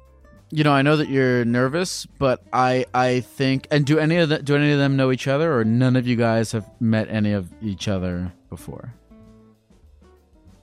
[0.52, 4.30] you know, I know that you're nervous, but I I think and do any of
[4.30, 7.10] the, do any of them know each other or none of you guys have met
[7.10, 8.94] any of each other before?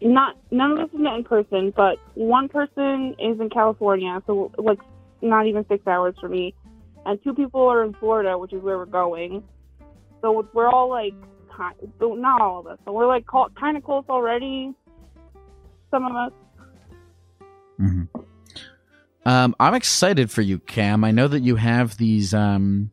[0.01, 4.53] Not none of us have met in person, but one person is in California, so
[4.57, 4.79] like
[5.21, 6.55] not even six hours for me,
[7.05, 9.43] and two people are in Florida, which is where we're going.
[10.21, 11.15] So we're all like,
[11.61, 13.25] kind, not all of us, but we're like
[13.59, 14.73] kind of close already.
[15.90, 16.33] Some of us.
[17.81, 18.20] Mm-hmm.
[19.27, 21.05] Um, I'm excited for you, Cam.
[21.05, 22.90] I know that you have these um,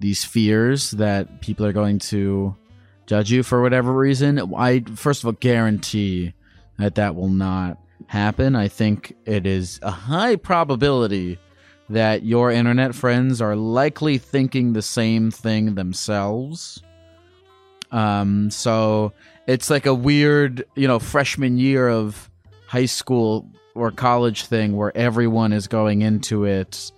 [0.00, 2.54] these fears that people are going to
[3.06, 4.54] judge you for whatever reason.
[4.54, 6.34] I first of all guarantee
[6.78, 8.54] that that will not happen.
[8.54, 11.38] I think it is a high probability
[11.88, 16.82] that your internet friends are likely thinking the same thing themselves.
[17.94, 19.12] Um, so
[19.46, 22.28] it's like a weird, you know, freshman year of
[22.66, 26.90] high school or college thing where everyone is going into it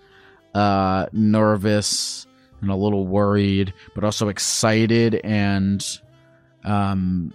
[0.55, 2.27] uh, nervous
[2.63, 6.01] and a little worried, but also excited and
[6.65, 7.31] um,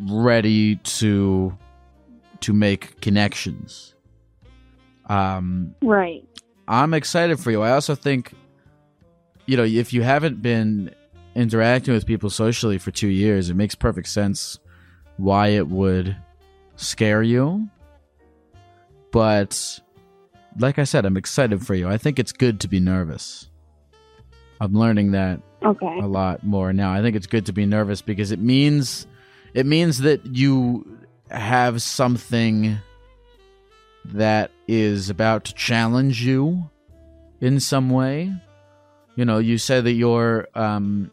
[0.00, 1.56] ready to
[2.40, 3.94] to make connections.
[5.06, 6.24] Um, right.
[6.66, 7.62] I'm excited for you.
[7.62, 8.32] I also think,
[9.46, 10.94] you know, if you haven't been
[11.38, 14.58] interacting with people socially for two years, it makes perfect sense
[15.16, 16.16] why it would
[16.74, 17.68] scare you.
[19.12, 19.80] But
[20.58, 21.88] like I said, I'm excited for you.
[21.88, 23.48] I think it's good to be nervous.
[24.60, 26.00] I'm learning that okay.
[26.00, 26.92] a lot more now.
[26.92, 29.06] I think it's good to be nervous because it means
[29.54, 30.98] it means that you
[31.30, 32.78] have something
[34.06, 36.68] that is about to challenge you
[37.40, 38.32] in some way.
[39.14, 41.12] You know, you said that you're um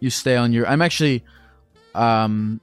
[0.00, 1.22] you stay on your I'm actually
[1.94, 2.60] um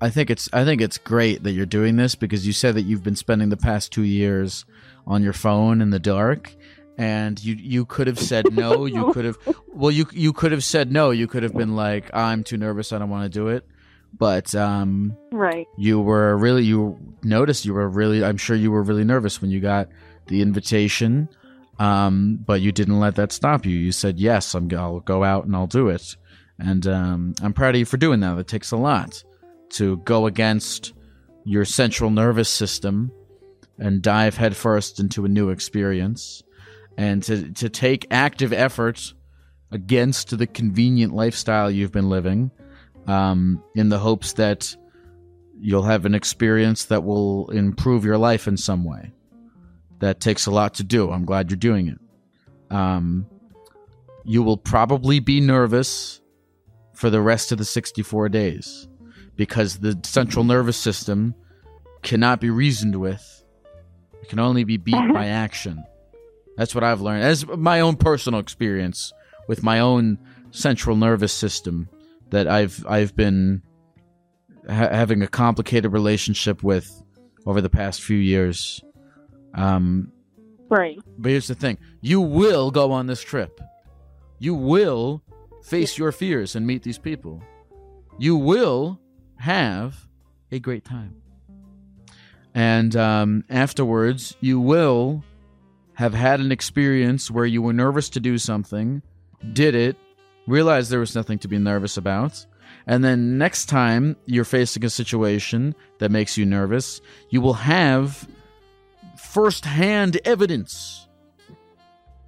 [0.00, 2.82] I think it's I think it's great that you're doing this because you said that
[2.82, 4.64] you've been spending the past 2 years
[5.06, 6.54] on your phone in the dark
[6.96, 10.64] and you you could have said no you could have well you you could have
[10.64, 13.48] said no you could have been like I'm too nervous I don't want to do
[13.48, 13.64] it.
[14.16, 15.66] But um right.
[15.76, 19.50] you were really you noticed you were really I'm sure you were really nervous when
[19.50, 19.88] you got
[20.26, 21.28] the invitation
[21.78, 23.76] um but you didn't let that stop you.
[23.76, 26.16] You said yes I'm I'll go out and I'll do it.
[26.58, 28.38] And um I'm proud of you for doing that.
[28.38, 29.22] It takes a lot
[29.70, 30.92] to go against
[31.44, 33.12] your central nervous system
[33.78, 36.42] and dive headfirst into a new experience
[36.96, 39.14] and to, to take active effort
[39.70, 42.50] against the convenient lifestyle you've been living
[43.06, 44.76] um, in the hopes that
[45.60, 49.12] you'll have an experience that will improve your life in some way.
[50.00, 51.10] That takes a lot to do.
[51.10, 51.98] I'm glad you're doing it.
[52.74, 53.26] Um,
[54.24, 56.20] you will probably be nervous
[56.94, 58.88] for the rest of the 64 days
[59.36, 61.34] because the central nervous system
[62.02, 63.44] cannot be reasoned with.
[64.22, 65.84] It can only be beat by action.
[66.56, 69.12] That's what I've learned as my own personal experience
[69.46, 70.18] with my own
[70.50, 71.88] central nervous system
[72.30, 73.62] that I've I've been
[74.66, 76.90] ha- having a complicated relationship with
[77.46, 78.82] over the past few years.
[79.54, 80.12] Um,
[80.68, 80.98] right.
[81.18, 83.60] But here's the thing: you will go on this trip.
[84.38, 85.22] You will
[85.62, 87.42] face your fears and meet these people.
[88.18, 89.00] You will
[89.36, 90.06] have
[90.50, 91.14] a great time.
[92.54, 95.22] And um, afterwards, you will
[95.94, 99.02] have had an experience where you were nervous to do something,
[99.52, 99.96] did it,
[100.46, 102.46] realized there was nothing to be nervous about,
[102.86, 108.26] and then next time you're facing a situation that makes you nervous, you will have
[109.18, 111.08] firsthand evidence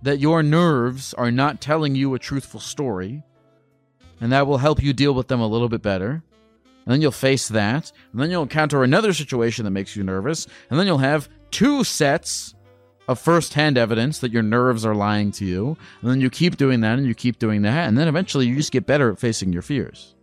[0.03, 3.23] that your nerves are not telling you a truthful story,
[4.21, 6.23] and that will help you deal with them a little bit better.
[6.85, 10.47] And then you'll face that, and then you'll encounter another situation that makes you nervous,
[10.71, 12.55] and then you'll have two sets
[13.07, 16.81] of first-hand evidence that your nerves are lying to you, and then you keep doing
[16.81, 19.53] that and you keep doing that, and then eventually you just get better at facing
[19.53, 20.15] your fears.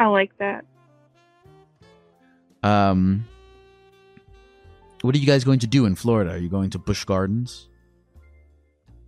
[0.00, 0.64] I like that.
[2.62, 3.26] Um,
[5.08, 6.32] what are you guys going to do in Florida?
[6.32, 7.70] Are you going to Busch Gardens?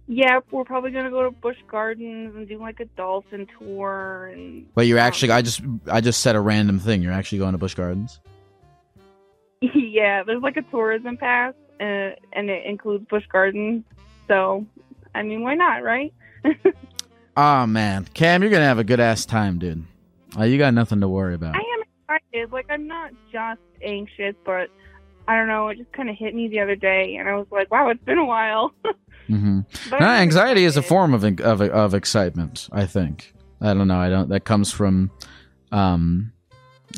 [0.06, 4.66] Yeah, we're probably gonna go to Busch Gardens and do like a dolphin tour and.
[4.75, 7.02] But you're actually, I just, I just said a random thing.
[7.02, 8.18] You're actually going to Busch Gardens.
[9.60, 13.85] yeah, there's like a tourism pass, uh, and it includes Busch Gardens.
[14.27, 14.64] So,
[15.14, 16.14] I mean, why not, right?
[17.37, 19.85] oh man, Cam, you're gonna have a good ass time, dude.
[20.38, 21.56] Oh, you got nothing to worry about.
[21.56, 21.83] I am
[22.22, 22.52] excited.
[22.52, 24.70] Like, I'm not just anxious, but
[25.31, 25.68] I don't know.
[25.68, 28.02] It just kind of hit me the other day, and I was like, "Wow, it's
[28.02, 28.72] been a while."
[29.28, 29.60] mm-hmm.
[29.92, 32.68] no, anxiety is a form of, of of excitement.
[32.72, 33.33] I think.
[33.60, 34.00] I don't know.
[34.00, 34.28] I don't.
[34.31, 35.12] That comes from,
[35.70, 36.33] um,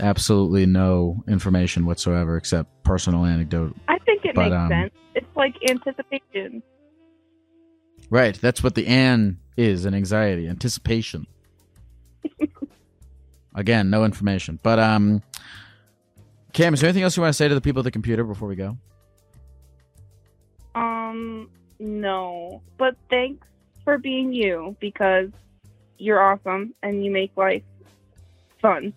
[0.00, 3.76] absolutely no information whatsoever except personal anecdote.
[3.88, 4.94] I think it But, makes um, sense.
[5.14, 6.62] It's like anticipation.
[8.08, 11.26] Right, that's what the an is in anxiety, anticipation.
[13.54, 14.58] Again, no information.
[14.62, 15.22] But um
[16.52, 18.24] Cam, is there anything else you want to say to the people at the computer
[18.24, 18.76] before we go?
[20.74, 21.48] Um,
[21.78, 22.62] no.
[22.78, 23.46] But thanks
[23.84, 25.30] for being you because
[25.98, 27.62] you're awesome and you make life
[28.60, 28.92] fun.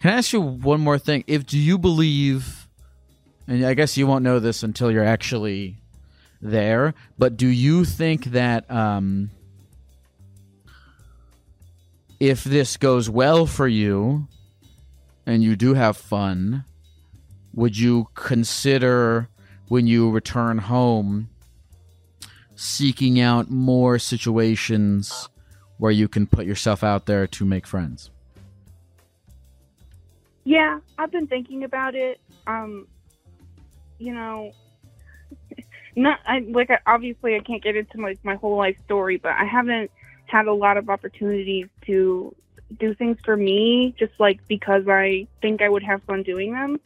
[0.00, 1.24] Can I ask you one more thing?
[1.26, 2.68] If do you believe
[3.46, 5.76] and I guess you won't know this until you're actually
[6.40, 9.30] there, but do you think that um
[12.18, 14.28] if this goes well for you
[15.30, 16.64] and you do have fun,
[17.54, 19.28] would you consider
[19.68, 21.28] when you return home
[22.56, 25.28] seeking out more situations
[25.78, 28.10] where you can put yourself out there to make friends?
[30.42, 32.20] Yeah, I've been thinking about it.
[32.48, 32.88] Um,
[33.98, 34.50] you know,
[35.96, 39.32] not I like I, obviously I can't get into like my whole life story, but
[39.32, 39.92] I haven't
[40.26, 42.34] had a lot of opportunities to
[42.78, 46.80] do things for me just like because I think I would have fun doing them.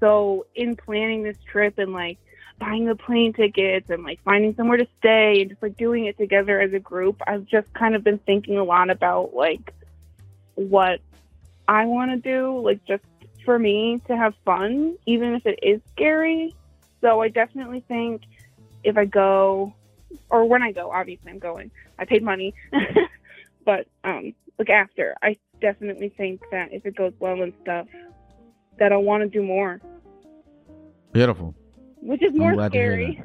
[0.00, 2.18] So in planning this trip and like
[2.58, 6.18] buying the plane tickets and like finding somewhere to stay and just like doing it
[6.18, 9.72] together as a group, I've just kind of been thinking a lot about like
[10.54, 11.00] what
[11.68, 13.04] I want to do, like just
[13.44, 16.54] for me to have fun, even if it is scary.
[17.00, 18.22] So I definitely think
[18.84, 19.74] if I go,
[20.30, 21.70] or when I go, obviously I'm going.
[21.98, 22.54] I paid money,
[23.64, 27.86] but um, like after, I definitely think that if it goes well and stuff,
[28.78, 29.80] that I'll want to do more,
[31.12, 31.54] Beautiful.
[32.00, 33.22] which is more glad to hear scary.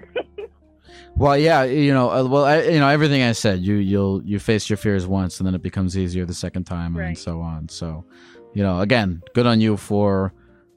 [1.15, 4.39] Well, yeah, you know, uh, well, I, you know, everything I said, you you'll you
[4.39, 7.69] face your fears once, and then it becomes easier the second time, and so on.
[7.69, 8.05] So,
[8.53, 10.33] you know, again, good on you for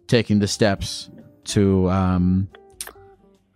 [0.07, 1.11] taking the steps
[1.44, 2.48] to um,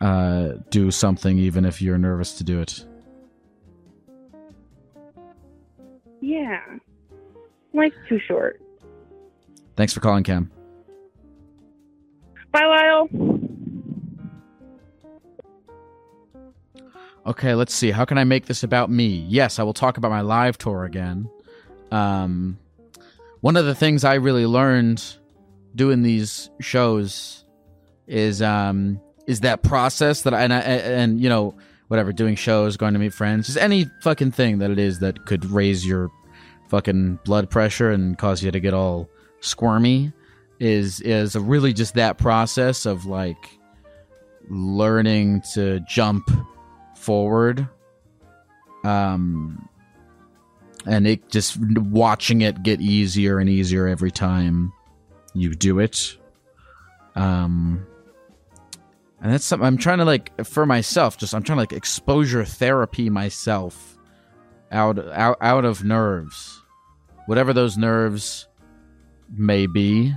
[0.00, 2.84] uh, do something, even if you're nervous to do it.
[6.20, 6.60] yeah,
[7.72, 8.60] life's too short.
[9.76, 10.50] Thanks for calling, Cam.
[12.52, 13.08] Bye, Lyle.
[17.26, 17.90] Okay, let's see.
[17.90, 19.26] How can I make this about me?
[19.28, 21.28] Yes, I will talk about my live tour again.
[21.90, 22.58] Um,
[23.40, 25.04] one of the things I really learned
[25.74, 27.44] doing these shows
[28.06, 31.54] is um is that process that I and, I, and you know
[31.88, 35.24] whatever doing shows, going to meet friends, just any fucking thing that it is that
[35.26, 36.10] could raise your
[36.68, 39.08] fucking blood pressure and cause you to get all
[39.40, 40.12] squirmy
[40.60, 43.58] is is really just that process of like
[44.48, 46.30] learning to jump
[46.96, 47.68] forward.
[48.84, 49.68] Um
[50.86, 54.72] and it just watching it get easier and easier every time
[55.34, 56.16] you do it.
[57.14, 57.86] Um
[59.20, 62.44] and that's something i'm trying to like for myself just i'm trying to like exposure
[62.44, 63.97] therapy myself
[64.70, 66.62] out out out of nerves
[67.26, 68.46] whatever those nerves
[69.30, 70.12] may be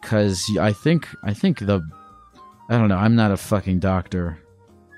[0.00, 1.80] because i think i think the
[2.68, 4.38] i don't know i'm not a fucking doctor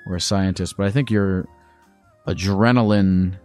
[0.06, 1.46] or a scientist, but I think your
[2.26, 3.38] adrenaline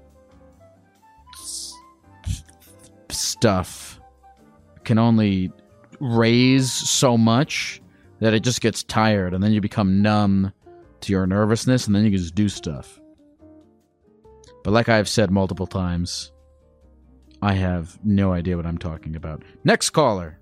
[3.10, 4.00] stuff
[4.84, 5.52] can only
[6.00, 7.82] raise so much
[8.20, 10.52] that it just gets tired and then you become numb
[11.02, 13.00] to your nervousness and then you can just do stuff.
[14.68, 16.34] But like I've said multiple times,
[17.42, 19.44] I have no idea what I'm talking about.
[19.64, 20.42] Next caller.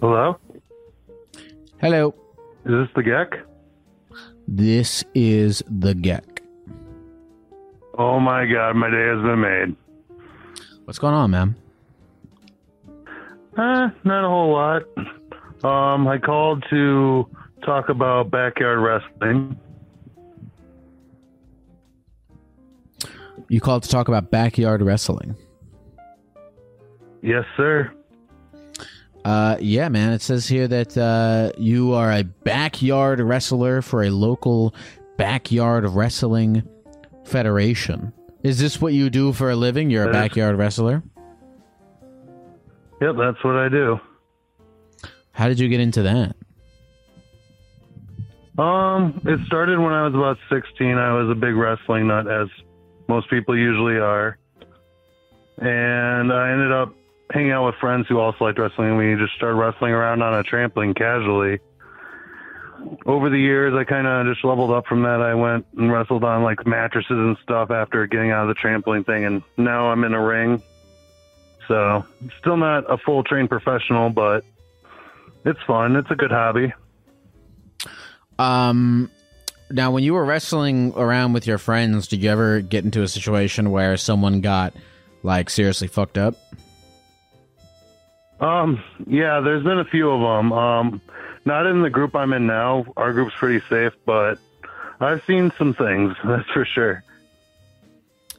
[0.00, 0.38] Hello?
[1.80, 2.14] Hello.
[2.64, 3.40] Is this the Geck?
[4.46, 6.40] This is the Geck.
[7.96, 9.76] Oh my god, my day has been made.
[10.84, 11.56] What's going on, man?
[13.56, 14.82] Eh, not a whole lot.
[15.64, 17.28] Um, I called to
[17.64, 19.56] talk about backyard wrestling.
[23.48, 25.36] You called to talk about backyard wrestling.
[27.22, 27.92] Yes, sir.
[29.24, 30.12] Uh, yeah, man.
[30.12, 34.74] It says here that uh, you are a backyard wrestler for a local
[35.16, 36.62] backyard wrestling
[37.24, 38.12] federation.
[38.42, 39.88] Is this what you do for a living?
[39.90, 41.02] You're a That is- backyard wrestler.
[43.00, 43.98] Yep, that's what I do.
[45.32, 46.36] How did you get into that?
[48.62, 50.96] Um, it started when I was about 16.
[50.96, 52.46] I was a big wrestling nut, as
[53.08, 54.38] most people usually are.
[55.58, 56.94] And I ended up
[57.30, 60.42] hanging out with friends who also liked wrestling, we just started wrestling around on a
[60.42, 61.60] trampoline casually.
[63.06, 65.20] Over the years, I kind of just leveled up from that.
[65.20, 69.06] I went and wrestled on like mattresses and stuff after getting out of the trampoline
[69.06, 70.62] thing, and now I'm in a ring.
[71.66, 72.04] So,
[72.38, 74.44] still not a full trained professional, but
[75.46, 75.96] it's fun.
[75.96, 76.74] It's a good hobby.
[78.38, 79.10] Um,
[79.70, 83.08] now, when you were wrestling around with your friends, did you ever get into a
[83.08, 84.74] situation where someone got
[85.22, 86.36] like seriously fucked up?
[88.40, 90.52] Um, yeah, there's been a few of them.
[90.52, 91.00] Um,
[91.44, 92.84] not in the group I'm in now.
[92.96, 94.38] Our group's pretty safe, but
[95.00, 96.14] I've seen some things.
[96.24, 97.04] That's for sure.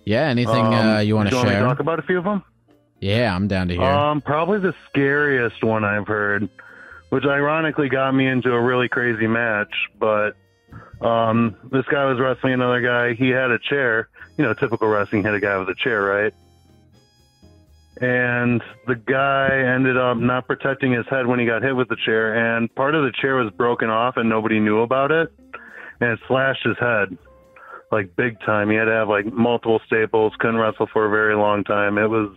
[0.05, 0.23] Yeah.
[0.27, 1.59] Anything uh, Um, you want do to share?
[1.61, 2.43] talk about a few of them?
[2.99, 3.83] yeah, I'm down to hear.
[3.83, 6.49] Um, probably the scariest one I've heard,
[7.09, 9.73] which ironically got me into a really crazy match.
[9.99, 10.35] But
[11.01, 13.13] um, this guy was wrestling another guy.
[13.13, 14.09] He had a chair.
[14.37, 16.33] You know, typical wrestling hit a guy with a chair, right?
[18.01, 21.97] And the guy ended up not protecting his head when he got hit with the
[22.05, 25.33] chair, and part of the chair was broken off, and nobody knew about it,
[26.01, 27.17] and it slashed his head
[27.91, 28.69] like big time.
[28.69, 30.33] He had to have like multiple staples.
[30.39, 31.97] Couldn't wrestle for a very long time.
[31.97, 32.35] It was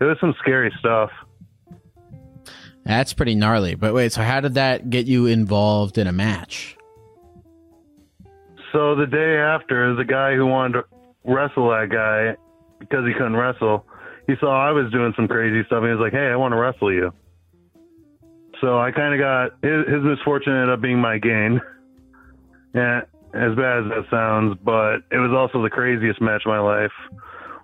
[0.00, 1.10] it was some scary stuff.
[2.84, 3.74] That's pretty gnarly.
[3.74, 6.76] But wait, so how did that get you involved in a match?
[8.72, 10.84] So the day after, the guy who wanted to
[11.24, 12.36] wrestle that guy
[12.78, 13.86] because he couldn't wrestle,
[14.28, 15.78] he saw I was doing some crazy stuff.
[15.78, 17.12] And he was like, "Hey, I want to wrestle you."
[18.60, 21.60] So I kind of got his, his misfortune ended up being my gain.
[22.74, 23.00] Yeah,
[23.32, 26.92] as bad as that sounds, but it was also the craziest match of my life.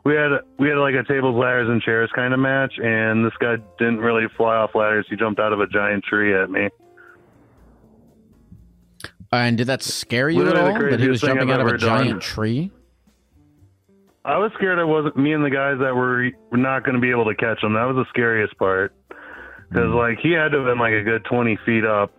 [0.03, 3.35] We had we had like a tables, ladders, and chairs kind of match, and this
[3.39, 5.07] guy didn't really fly off ladders.
[5.11, 6.71] He jumped out of a giant tree at me.
[9.31, 10.91] And did that scare you at Literally the all?
[10.91, 12.05] That he was jumping I've out of a done.
[12.07, 12.71] giant tree?
[14.25, 17.01] I was scared I wasn't me and the guys that were were not going to
[17.01, 17.75] be able to catch him.
[17.75, 18.95] That was the scariest part
[19.68, 19.97] because hmm.
[19.97, 22.12] like he had to have been like a good twenty feet up,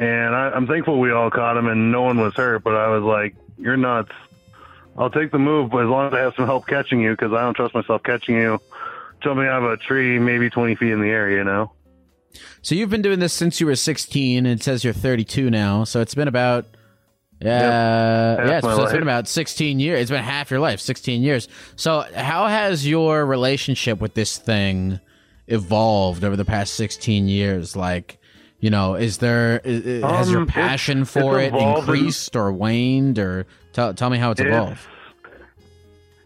[0.00, 2.64] and I, I'm thankful we all caught him and no one was hurt.
[2.64, 4.12] But I was like, "You're nuts."
[4.98, 7.32] I'll take the move, but as long as I have some help catching you, because
[7.32, 8.58] I don't trust myself catching you,
[9.20, 11.72] jumping out of a tree, maybe 20 feet in the air, you know?
[12.62, 15.84] So you've been doing this since you were 16, and it says you're 32 now.
[15.84, 16.64] So it's been about,
[17.40, 20.00] yeah, yeah, it's, so it's been about 16 years.
[20.00, 21.48] It's been half your life, 16 years.
[21.76, 25.00] So how has your relationship with this thing
[25.46, 27.76] evolved over the past 16 years?
[27.76, 28.18] Like,
[28.60, 32.50] you know, is there is, has your Um, it's- passion for it's it increased or
[32.52, 34.80] waned, or tell tell me how it's evolved?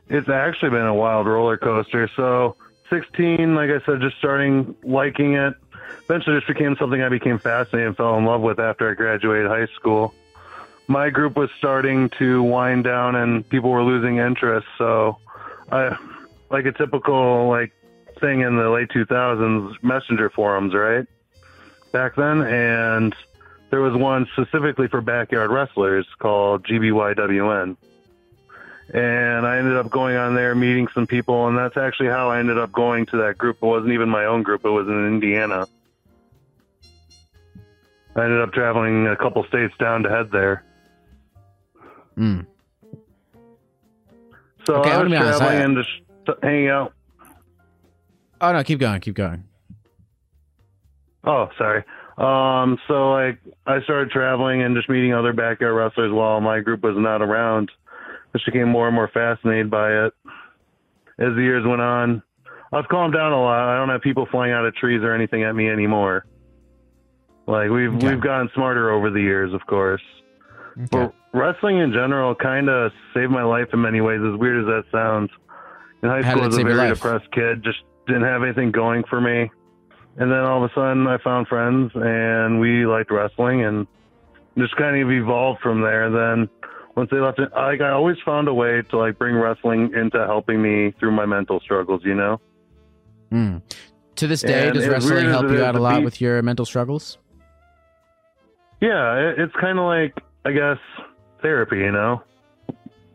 [0.08, 2.08] It's actually been a wild roller coaster.
[2.16, 2.56] So,
[2.88, 5.54] 16, like I said, just starting liking it.
[6.04, 9.46] Eventually, just became something I became fascinated and fell in love with after I graduated
[9.46, 10.12] high school.
[10.90, 14.66] My group was starting to wind down, and people were losing interest.
[14.76, 15.18] So,
[15.70, 15.96] I,
[16.50, 17.72] like a typical like
[18.20, 21.06] thing in the late 2000s, messenger forums, right?
[21.92, 23.14] Back then, and
[23.70, 27.76] there was one specifically for backyard wrestlers called GBYWN
[28.92, 32.40] and I ended up going on there, meeting some people, and that's actually how I
[32.40, 33.58] ended up going to that group.
[33.62, 35.66] It wasn't even my own group; it was in Indiana.
[38.16, 40.64] I ended up traveling a couple states down to head there.
[42.20, 42.46] Mm.
[44.66, 46.92] So Okay, I was be honest, traveling I- and just hanging out.
[48.42, 49.44] Oh no, keep going, keep going.
[51.24, 51.82] Oh, sorry.
[52.18, 56.82] Um, so like I started traveling and just meeting other backyard wrestlers while my group
[56.82, 57.70] was not around.
[58.32, 60.12] Just became more and more fascinated by it
[61.18, 62.22] as the years went on.
[62.72, 63.74] I've calmed down a lot.
[63.74, 66.24] I don't have people flying out of trees or anything at me anymore.
[67.46, 70.02] Like we've we've gotten smarter over the years, of course.
[70.72, 70.86] Okay.
[70.90, 74.66] But wrestling in general kind of saved my life in many ways, as weird as
[74.66, 75.30] that sounds.
[76.02, 79.04] In high How school, I was a very depressed kid, just didn't have anything going
[79.08, 79.50] for me.
[80.16, 83.86] And then all of a sudden, I found friends, and we liked wrestling, and
[84.58, 86.10] just kind of evolved from there.
[86.10, 86.48] Then
[86.96, 90.18] once they left it, like I always found a way to like bring wrestling into
[90.26, 92.02] helping me through my mental struggles.
[92.04, 92.40] You know?
[93.30, 93.62] Mm.
[94.16, 97.18] To this day, And does wrestling help you out a lot with your mental struggles?
[98.80, 100.14] Yeah, it, it's kind of like
[100.44, 100.78] I guess
[101.42, 102.22] therapy, you know,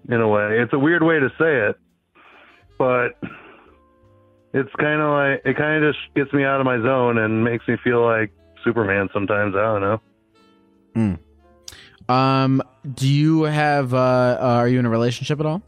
[0.09, 0.59] in a way.
[0.59, 1.77] It's a weird way to say it,
[2.77, 3.17] but
[4.53, 7.43] it's kind of like it kind of just gets me out of my zone and
[7.43, 8.31] makes me feel like
[8.63, 9.55] Superman sometimes.
[9.55, 10.01] I don't know.
[12.07, 12.61] Um,
[12.93, 13.93] do you have?
[13.93, 15.61] Uh, uh, are you in a relationship at all?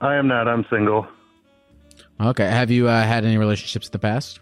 [0.00, 0.48] I am not.
[0.48, 1.06] I'm single.
[2.20, 2.48] Okay.
[2.48, 4.40] Have you uh, had any relationships in the past?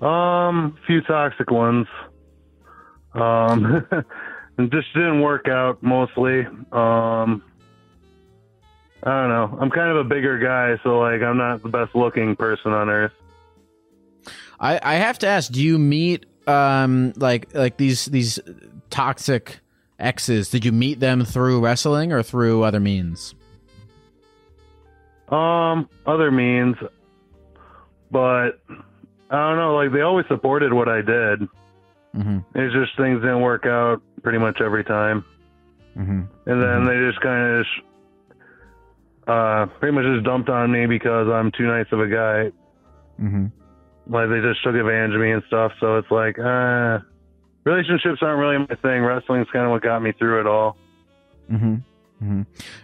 [0.00, 1.86] Um, few toxic ones.
[3.14, 3.86] Um,
[4.58, 6.46] it just didn't work out mostly.
[6.72, 7.42] Um,
[9.02, 9.58] I don't know.
[9.60, 12.88] I'm kind of a bigger guy, so like I'm not the best looking person on
[12.88, 13.12] earth.
[14.58, 18.38] I, I have to ask, do you meet um like like these these
[18.90, 19.60] toxic
[19.98, 20.50] exes?
[20.50, 23.34] Did you meet them through wrestling or through other means?
[25.28, 26.76] Um, other means,
[28.10, 28.60] but
[29.30, 29.74] I don't know.
[29.74, 31.48] Like they always supported what I did.
[32.16, 32.38] Mm-hmm.
[32.54, 35.24] It's just things didn't work out pretty much every time,
[35.96, 36.22] Mm-hmm.
[36.50, 37.66] and then they just kind of
[39.26, 42.50] uh pretty much just dumped on me because I'm too nice of a guy.
[43.22, 43.46] Mm-hmm.
[44.12, 45.72] Like they just took advantage of me and stuff.
[45.80, 46.98] So it's like, uh,
[47.64, 49.02] relationships aren't really my thing.
[49.02, 50.76] Wrestling's kind of what got me through it all.
[51.50, 51.74] Mm-hmm.
[52.22, 52.42] Mm-hmm.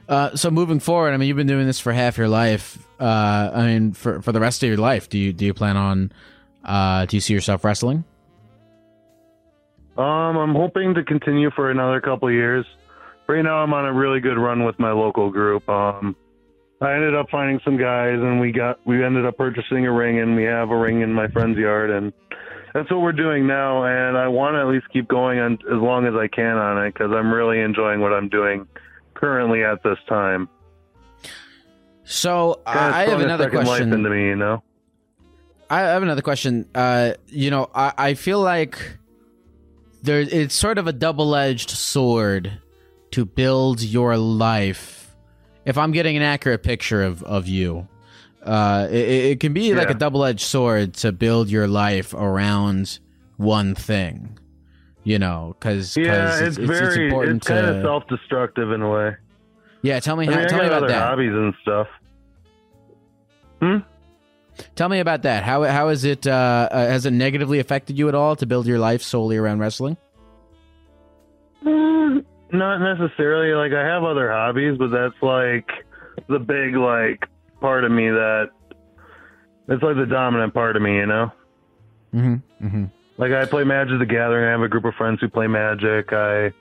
[0.09, 2.87] Uh, so moving forward, I mean, you've been doing this for half your life.
[2.99, 5.76] Uh, I mean, for for the rest of your life, do you do you plan
[5.76, 6.12] on?
[6.64, 8.05] Uh, do you see yourself wrestling?
[10.01, 12.64] Um, I'm hoping to continue for another couple of years.
[13.26, 15.68] Right now, I'm on a really good run with my local group.
[15.68, 16.16] Um,
[16.80, 20.18] I ended up finding some guys, and we got we ended up purchasing a ring,
[20.18, 22.14] and we have a ring in my friend's yard, and
[22.72, 23.84] that's what we're doing now.
[23.84, 26.82] And I want to at least keep going on as long as I can on
[26.86, 28.66] it because I'm really enjoying what I'm doing
[29.12, 30.48] currently at this time.
[32.05, 33.66] So Kinda I have another question.
[33.66, 34.62] Life into me, you know.
[35.68, 36.66] I have another question.
[36.74, 38.96] Uh, you know, I, I feel like
[40.03, 42.53] there it's sort of a double edged sword
[43.12, 45.14] to build your life.
[45.64, 47.86] If I'm getting an accurate picture of, of you,
[48.42, 52.98] uh, it, it can be like a double edged sword to build your life around
[53.36, 54.38] one thing.
[55.03, 58.90] You know, because Yeah, it's, it's, very important it's kind to of self-destructive in a
[58.90, 59.16] way.
[59.82, 59.98] yeah.
[60.01, 61.09] Tell me, I mean, how, I tell me about that.
[61.09, 61.86] hobbies and stuff.
[63.61, 63.76] Hmm.
[64.75, 65.43] Tell me about that.
[65.45, 66.27] How how is it?
[66.27, 69.59] Uh, uh, has it negatively affected you at all to build your life solely around
[69.59, 69.97] wrestling?
[71.65, 73.55] Mm, not necessarily.
[73.55, 75.69] Like I have other hobbies, but that's like
[76.29, 77.25] the big like
[77.61, 78.51] part of me that
[79.69, 81.33] it's like the dominant part of me, you know.
[82.15, 82.67] Mm-hmm.
[82.67, 82.85] Mm-hmm.
[83.19, 84.47] Like I play Magic the Gathering.
[84.47, 86.13] I have a group of friends who play Magic.
[86.13, 86.53] I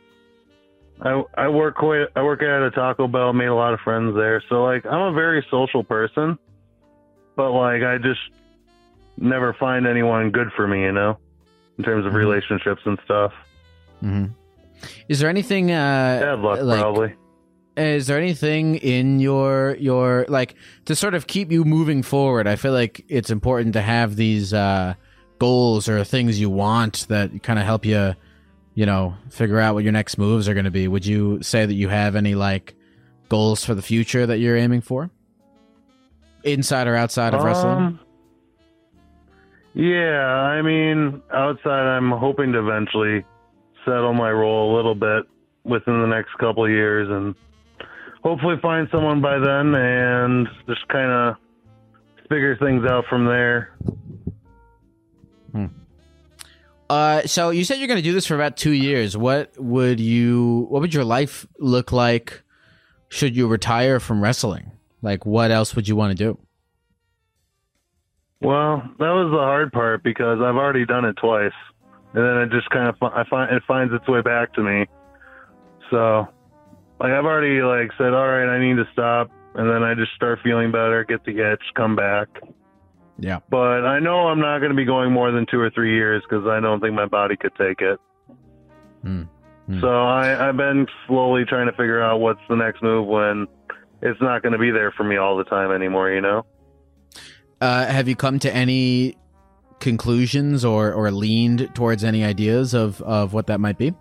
[1.02, 4.16] I I work quite I work at a Taco Bell, made a lot of friends
[4.16, 4.44] there.
[4.50, 6.38] So like I'm a very social person.
[7.40, 8.20] But like I just
[9.18, 11.18] never find anyone good for me, you know,
[11.78, 12.16] in terms of Mhm.
[12.18, 13.32] relationships and stuff.
[14.04, 14.26] Mm-hmm.
[15.08, 15.72] Is there anything?
[15.72, 17.14] Uh, Bad luck like, probably.
[17.78, 22.46] Is there anything in your your like to sort of keep you moving forward?
[22.46, 24.96] I feel like it's important to have these uh,
[25.38, 28.16] goals or things you want that kind of help you,
[28.76, 30.90] you know, figure out what your next moves are going to be.
[30.90, 32.76] Would you say that you have any like
[33.30, 35.10] goals for the future that you're aiming for,
[36.44, 37.78] inside or outside of wrestling?
[37.78, 38.00] Um,
[39.74, 43.24] Yeah, I mean, outside, I'm hoping to eventually
[43.86, 45.24] settle my role a little bit
[45.64, 47.36] within the next couple of years and
[48.24, 51.36] hopefully find someone by then and just kind of
[52.30, 53.76] figure things out from there.
[56.90, 59.16] Uh, so you said you're going to do this for about two years.
[59.16, 60.66] What would you?
[60.70, 62.42] What would your life look like?
[63.10, 64.72] Should you retire from wrestling?
[65.02, 66.38] Like, what else would you want to do?
[68.42, 71.52] Well, that was the hard part because I've already done it twice,
[72.14, 74.86] and then it just kind of I find it finds its way back to me.
[75.92, 76.28] So,
[77.00, 80.14] like I've already like said, all right, I need to stop, and then I just
[80.16, 82.30] start feeling better, get the itch, come back.
[83.18, 83.40] Yeah.
[83.50, 86.24] But I know I'm not going to be going more than two or three years
[86.28, 88.00] because I don't think my body could take it.
[89.04, 89.24] Hmm.
[89.66, 89.82] Hmm.
[89.82, 93.48] So I, I've been slowly trying to figure out what's the next move when
[94.02, 96.12] it's not going to be there for me all the time anymore.
[96.12, 96.46] You know.
[97.62, 99.18] Uh, have you come to any
[99.80, 103.94] conclusions or or leaned towards any ideas of of what that might be?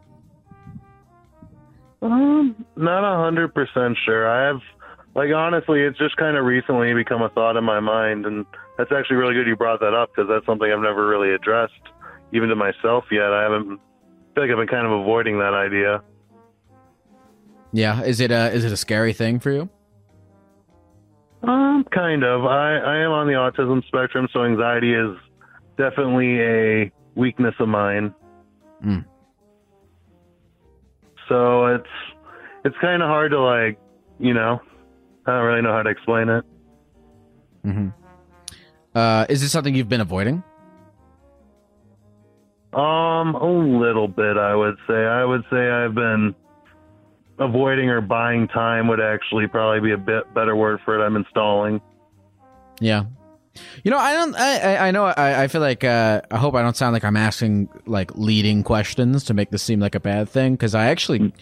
[2.00, 4.28] Um, not a hundred percent sure.
[4.28, 4.60] I have,
[5.16, 8.46] like, honestly, it's just kind of recently become a thought in my mind, and
[8.76, 11.72] that's actually really good you brought that up because that's something I've never really addressed,
[12.32, 13.32] even to myself yet.
[13.32, 13.80] I haven't.
[13.80, 16.02] I feel like I've been kind of avoiding that idea.
[17.72, 18.02] Yeah.
[18.02, 19.68] Is it a is it a scary thing for you?
[21.78, 22.44] Um, kind of.
[22.44, 25.16] I I am on the autism spectrum, so anxiety is
[25.76, 28.14] definitely a weakness of mine.
[28.84, 29.04] Mm.
[31.28, 31.86] So it's
[32.64, 33.78] it's kind of hard to like,
[34.18, 34.60] you know,
[35.26, 36.44] I don't really know how to explain it.
[37.66, 37.88] Mm-hmm.
[38.94, 40.42] Uh, is this something you've been avoiding?
[42.72, 44.94] Um, a little bit, I would say.
[44.94, 46.34] I would say I've been
[47.38, 51.04] avoiding or buying time would actually probably be a bit better word for it.
[51.04, 51.80] I'm installing.
[52.80, 53.04] Yeah.
[53.82, 54.36] You know, I don't.
[54.36, 55.04] I I- know.
[55.06, 55.82] I, I feel like.
[55.82, 59.62] Uh, I hope I don't sound like I'm asking like leading questions to make this
[59.62, 61.32] seem like a bad thing because I actually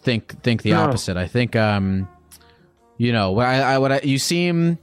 [0.00, 0.82] think think the No.
[0.82, 1.16] opposite.
[1.16, 1.56] I think.
[1.56, 2.08] Um,
[2.98, 4.78] you know, what I, I what I, you seem.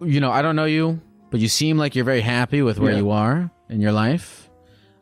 [0.00, 1.00] You know, I don't know you,
[1.30, 2.98] but you seem like you're very happy with where Yeah.
[2.98, 4.50] you are in your life.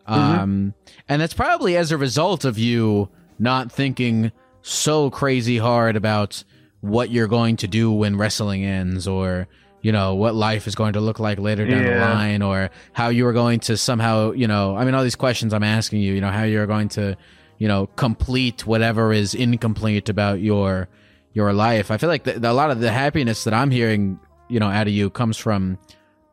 [0.07, 0.75] Um,
[1.09, 3.09] and that's probably as a result of you
[3.43, 4.33] not thinking
[4.63, 6.45] so crazy hard about
[6.81, 9.49] what you're going to do when wrestling ends or
[9.83, 13.09] you know what life is going to look like later down the line or how
[13.09, 16.15] you are going to somehow you know i mean all these questions i'm asking you
[16.15, 17.17] you know how you're going to
[17.59, 20.89] you know complete whatever is incomplete about your
[21.35, 21.91] your life.
[21.91, 24.19] I feel like the, the, a lot of the happiness that i'm hearing
[24.49, 25.79] you know out of you comes from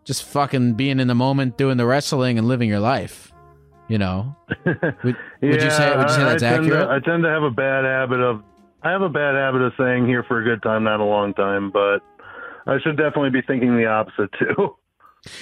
[0.03, 3.31] just fucking being in the moment doing the wrestling and living your life
[3.89, 4.35] you know
[4.65, 7.43] would, would you say would you say that's I accurate To, I tend to have
[7.43, 8.41] a bad habit of
[8.81, 11.33] I have a bad habit of saying here for a good time, not a long
[11.33, 11.99] time, but
[12.65, 14.75] I should definitely be thinking the opposite too.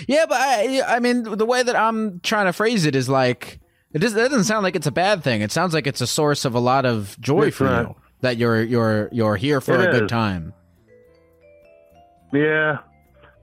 [0.07, 3.59] Yeah, but I, I mean, the way that I'm trying to phrase it is like
[3.93, 5.41] it, does, it doesn't sound like it's a bad thing.
[5.41, 7.87] It sounds like it's a source of a lot of joy It's for not.
[7.89, 10.53] you that you're you're you're here for It a good time.
[12.33, 12.79] Yeah,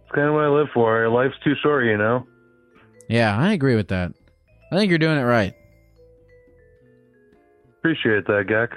[0.03, 1.09] it's kind of what I live for.
[1.09, 2.27] Life's too short, you know.
[3.09, 4.13] Yeah, I agree with that.
[4.75, 5.55] I think you're doing it right.
[7.79, 8.77] Appreciate that, Gek.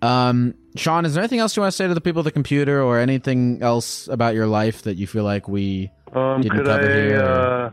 [0.00, 2.30] Um, Sean, is there anything else you want to say to the people at the
[2.30, 5.90] computer, or anything else about your life that you feel like we?
[6.14, 7.70] Um, Didn't could cover I here, uh,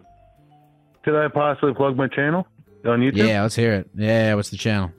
[1.04, 2.46] could I possibly plug my channel
[2.86, 3.28] on YouTube?
[3.28, 3.89] Yeah, let's hear it.
[3.96, 4.92] Yeah, what's the channel?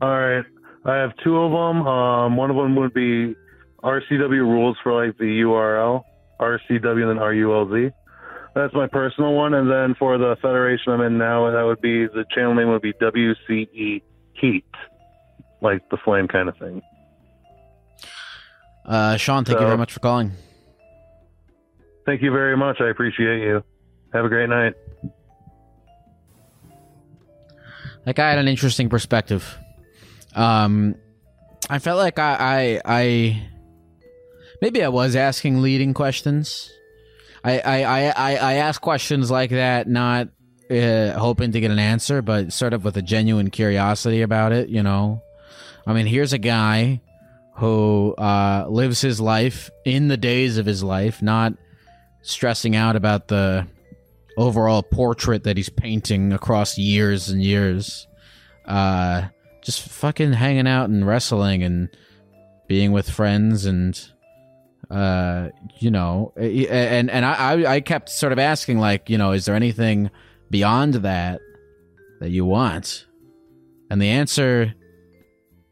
[0.00, 0.44] All right.
[0.84, 1.86] I have two of them.
[1.86, 3.34] Um, one of them would be
[3.82, 6.04] RCW rules for like the URL,
[6.40, 7.92] RCW and then RULZ.
[8.58, 9.54] That's my personal one.
[9.54, 12.82] And then for the federation I'm in now, that would be the channel name would
[12.82, 14.02] be WCE
[14.32, 14.64] Heat,
[15.60, 16.82] like the flame kind of thing.
[18.84, 20.32] Uh, Sean, thank you very much for calling.
[22.04, 22.80] Thank you very much.
[22.80, 23.62] I appreciate you.
[24.12, 24.74] Have a great night.
[28.06, 29.56] That guy had an interesting perspective.
[30.34, 30.96] Um,
[31.70, 33.48] I felt like I, I, I
[34.60, 36.72] maybe I was asking leading questions.
[37.48, 40.28] I, I, I, I, ask questions like that, not
[40.70, 44.68] uh, hoping to get an answer, but sort of with a genuine curiosity about it.
[44.68, 45.22] You know,
[45.86, 47.00] I mean, here's a guy
[47.54, 51.54] who uh, lives his life in the days of his life, not
[52.22, 53.66] stressing out about the
[54.36, 58.06] overall portrait that he's painting across years and years.
[58.64, 59.28] Uh,
[59.62, 61.88] just fucking hanging out and wrestling and
[62.68, 63.98] being with friends and
[64.90, 69.44] uh you know and and I I kept sort of asking like you know is
[69.44, 70.10] there anything
[70.50, 71.40] beyond that
[72.20, 73.06] that you want?
[73.90, 74.74] And the answer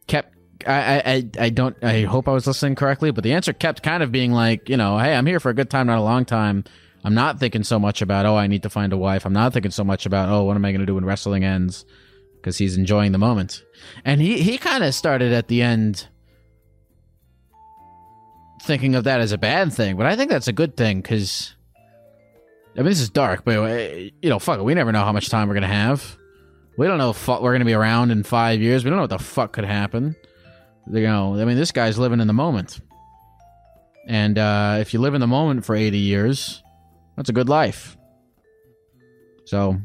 [0.07, 0.37] kept
[0.67, 1.03] I
[1.39, 4.13] I I don't I hope I was listening correctly but the answer kept kind of
[4.13, 6.65] being like you know hey I'm here for a good time not a long time.
[7.05, 9.25] I'm not thinking so much about oh I need to find a wife.
[9.25, 11.45] I'm not thinking so much about oh what am I going to do when wrestling
[11.45, 11.87] ends?
[12.35, 13.65] Because he's enjoying the moment.
[14.05, 16.09] And he he kind of started at the end
[18.67, 21.55] thinking of that as a bad thing but I think that's a good thing because
[22.75, 23.77] I mean this is dark but uh,
[24.21, 26.17] you know fuck it we never know how much time we're gonna have.
[26.77, 28.85] We don't know if we're gonna be around in five years.
[28.85, 30.15] We don't know what the fuck could happen.
[30.91, 32.81] You know I mean this guy's living in the moment.
[34.09, 36.63] And uh, if you live in the moment for 80 years
[37.17, 37.97] that's a good life.
[39.47, 39.81] So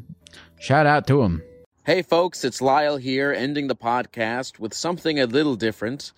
[0.60, 1.42] shout out to him.
[1.84, 6.12] Hey, folks, it's Lyle here, ending the podcast with something a little different.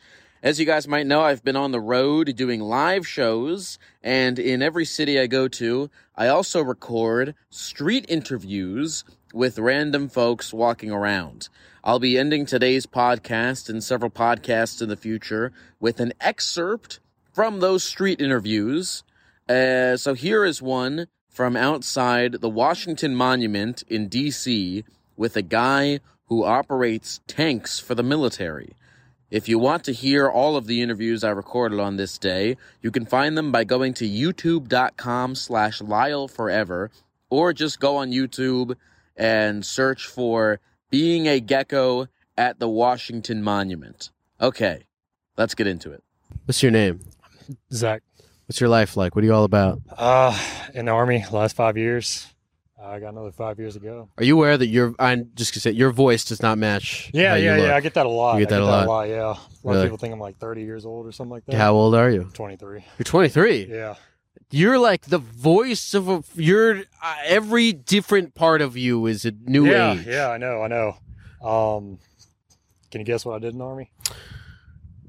[0.43, 4.61] As you guys might know, I've been on the road doing live shows, and in
[4.61, 11.47] every city I go to, I also record street interviews with random folks walking around.
[11.81, 16.99] I'll be ending today's podcast and several podcasts in the future with an excerpt
[17.31, 19.05] from those street interviews.
[19.47, 24.83] Uh, so here is one from outside the Washington Monument in D.C.
[25.15, 28.73] with a guy who operates tanks for the military.
[29.33, 32.91] If you want to hear all of the interviews I recorded on this day, you
[32.91, 36.91] can find them by going to youtube.com slash Lyle Forever,
[37.31, 38.75] or just go on YouTube
[39.17, 40.59] and search for
[40.91, 44.11] Being a Gecko at the Washington Monument.
[44.39, 44.83] Okay,
[45.35, 46.03] let's get into it.
[46.45, 46.99] what's your name
[47.71, 48.03] Zach.
[48.45, 50.37] what's your life like what are you all about Uh,
[50.75, 52.27] in the army, last five years.
[52.83, 54.09] I got another five years ago.
[54.17, 57.09] Are you aware that your I'm just gonna say your voice does not match?
[57.13, 57.67] Yeah, how you yeah, look?
[57.67, 57.75] yeah.
[57.75, 58.37] I get that a lot.
[58.37, 59.07] You get I that a lot?
[59.09, 59.77] Yeah, a lot Really?
[59.79, 61.55] of people think I'm like 30 years old or something like that.
[61.55, 62.29] How old are you?
[62.33, 62.83] 23.
[62.97, 63.67] You're 23.
[63.69, 63.95] Yeah.
[64.51, 66.23] You're like the voice of a.
[66.35, 70.05] You're uh, every different part of you is a new yeah, age.
[70.05, 70.29] yeah.
[70.29, 70.95] I know, I know.
[71.47, 71.99] Um,
[72.91, 73.91] Can you guess what I did in the army?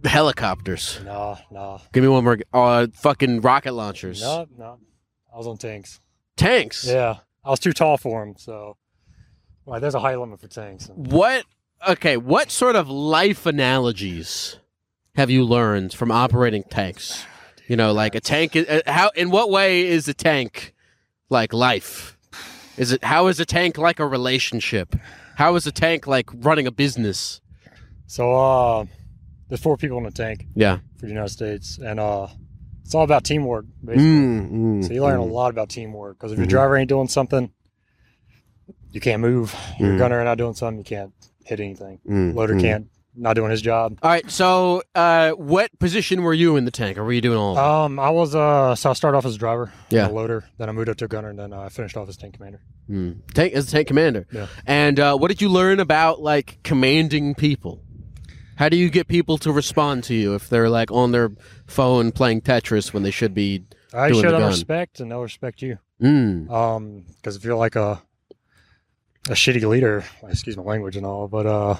[0.04, 1.00] Helicopters.
[1.04, 2.38] Nah, nah, Give me one more.
[2.52, 4.20] Uh, fucking rocket launchers.
[4.22, 4.78] no, no.
[5.32, 6.00] I was on tanks.
[6.36, 6.84] Tanks.
[6.86, 8.34] Yeah, I was too tall for them.
[8.38, 8.76] So,
[9.66, 10.90] like, there's a height limit for tanks.
[10.94, 11.44] What?
[11.86, 12.16] Okay.
[12.16, 14.58] What sort of life analogies
[15.16, 17.24] have you learned from operating tanks?
[17.68, 18.56] You know, like a tank.
[18.56, 19.10] is- uh, How?
[19.14, 20.74] In what way is a tank
[21.30, 22.16] like life?
[22.76, 23.04] Is it?
[23.04, 24.94] How is a tank like a relationship?
[25.36, 27.40] How is a tank like running a business?
[28.06, 28.84] So, uh,
[29.48, 30.78] there's four people in the tank Yeah.
[30.96, 32.28] for the United States, and uh,
[32.84, 34.04] it's all about teamwork, basically.
[34.04, 35.30] Mm, mm, So you learn mm.
[35.30, 37.50] a lot about teamwork because if your driver ain't doing something,
[38.92, 39.54] you can't move.
[39.78, 39.98] Your Mm.
[39.98, 41.12] gunner not doing something, you can't
[41.44, 41.98] hit anything.
[42.08, 42.60] Mm, Loader mm.
[42.60, 43.96] can't not doing his job.
[44.02, 44.28] All right.
[44.28, 47.56] So, uh, what position were you in the tank, or were you doing all?
[47.56, 47.62] Of it?
[47.86, 50.08] Um, I was uh, so I started off as a driver, Yeah.
[50.08, 52.08] a loader, then I moved up to a gunner, and then uh, I finished off
[52.08, 52.60] as tank commander.
[52.90, 53.20] Mm.
[53.32, 54.26] Tank as a tank commander.
[54.32, 54.46] Yeah.
[54.66, 57.83] And uh, what did you learn about like commanding people?
[58.56, 61.30] How do you get people to respond to you if they're like on their
[61.66, 65.22] phone playing Tetris when they should be I doing show the them respect, and they'll
[65.22, 65.78] respect you.
[66.02, 66.50] Mm.
[66.50, 68.00] Um, because if you're like a
[69.28, 71.76] a shitty leader, excuse my language and all, but uh,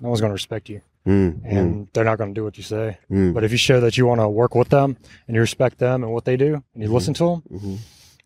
[0.00, 1.40] no one's gonna respect you, Mm.
[1.44, 2.98] and they're not gonna do what you say.
[3.10, 3.34] Mm.
[3.34, 4.96] But if you show that you want to work with them
[5.26, 6.94] and you respect them and what they do, and you Mm-hmm.
[6.94, 7.78] listen to them, Mhm.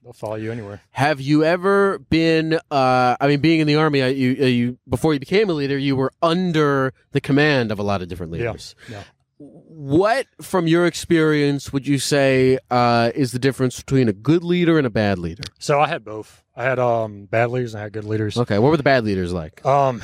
[0.04, 0.80] They'll follow you anywhere.
[0.92, 2.58] Have you ever been?
[2.70, 5.54] Uh, I mean, being in the army, uh, you, uh, you before you became a
[5.54, 8.74] leader, you were under the command of a lot of different leaders.
[8.88, 9.02] yeah.
[9.38, 14.78] What, from your experience, would you say uh, is the difference between a good leader
[14.78, 15.42] and a bad leader?
[15.58, 16.42] So I had both.
[16.54, 18.36] I had um bad leaders and I had good leaders.
[18.38, 19.64] Okay, what were the bad leaders like?
[19.66, 20.00] Um,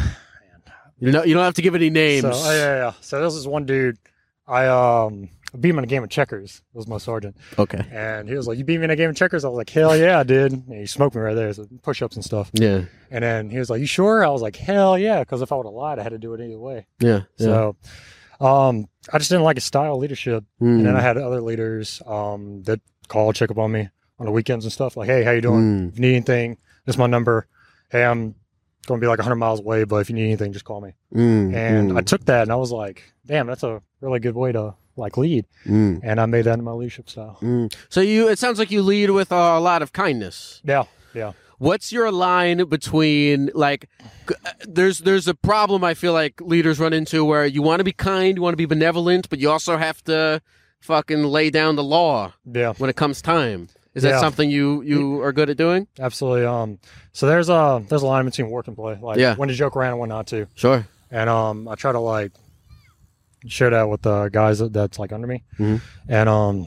[0.99, 2.23] You know, you don't have to give any names.
[2.23, 2.93] so oh, yeah, yeah.
[3.01, 3.97] So this is one dude.
[4.47, 6.63] I um beat him in a game of checkers.
[6.75, 7.85] It Was my sergeant, Okay.
[7.91, 9.71] and he was like, "You beat me in a game of checkers." I was like,
[9.71, 12.51] "Hell yeah, I did." And he smoked me right there, so push ups and stuff.
[12.53, 12.83] Yeah.
[13.11, 15.57] And then he was like, "You sure?" I was like, "Hell yeah," because if I
[15.57, 16.87] would have lied, I had to do it either way.
[17.01, 17.23] Yeah.
[17.37, 17.47] yeah.
[17.47, 17.77] So,
[18.41, 20.45] um, I just didn't like his style of leadership.
[20.61, 20.67] Mm.
[20.79, 23.89] And then I had other leaders um, that call, check up on me
[24.19, 24.97] on the weekends and stuff.
[24.97, 25.61] Like, hey, how you doing?
[25.61, 25.89] Mm.
[25.91, 27.47] If you need anything, this is my number.
[27.91, 28.35] Hey, I'm
[28.87, 30.93] going to be like 100 miles away, but if you need anything, just call me.
[31.15, 34.53] Mm, And I took that and I was like, damn, that's a really good way
[34.53, 35.45] to like lead.
[35.67, 37.39] mm, And I made that in my leadership style.
[37.43, 37.73] mm.
[37.89, 40.61] So you, it sounds like you lead with a lot of kindness.
[40.65, 40.85] Yeah,
[41.15, 41.33] yeah.
[41.59, 43.89] What's your line between like?
[44.47, 47.85] uh, There's there's a problem I feel like leaders run into where you want to
[47.85, 50.41] be kind, you want to be benevolent, but you also have to
[50.81, 53.69] fucking lay down the law Yeah, when it comes time.
[53.95, 54.21] Is that Yeah.
[54.21, 55.87] something you you are good at doing?
[55.99, 56.47] absolutely.
[56.47, 56.79] Um,
[57.13, 59.35] so there's a there's a line between work and play, like Yeah.
[59.37, 60.47] when to joke around and when not to.
[60.55, 60.87] Sure.
[61.11, 62.33] and um I try to like
[63.47, 65.81] share that with the guys that, that's like under me, Mhm.
[66.09, 66.67] and um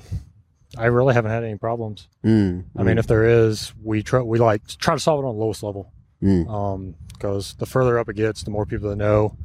[0.76, 2.08] I really haven't had any problems.
[2.26, 5.36] Mm, I mean, if there is, we try we like try to solve it on
[5.36, 5.92] the lowest level,
[6.24, 6.50] Mm.
[6.50, 9.38] um because the further up it gets, the more people that know.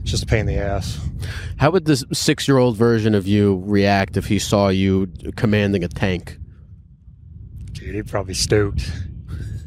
[0.00, 0.98] It's just a pain in the ass.
[1.58, 5.06] how would this six year old version of you react if he saw you
[5.36, 6.38] commanding a tank?
[7.74, 8.90] Dude, he'd probably stoked.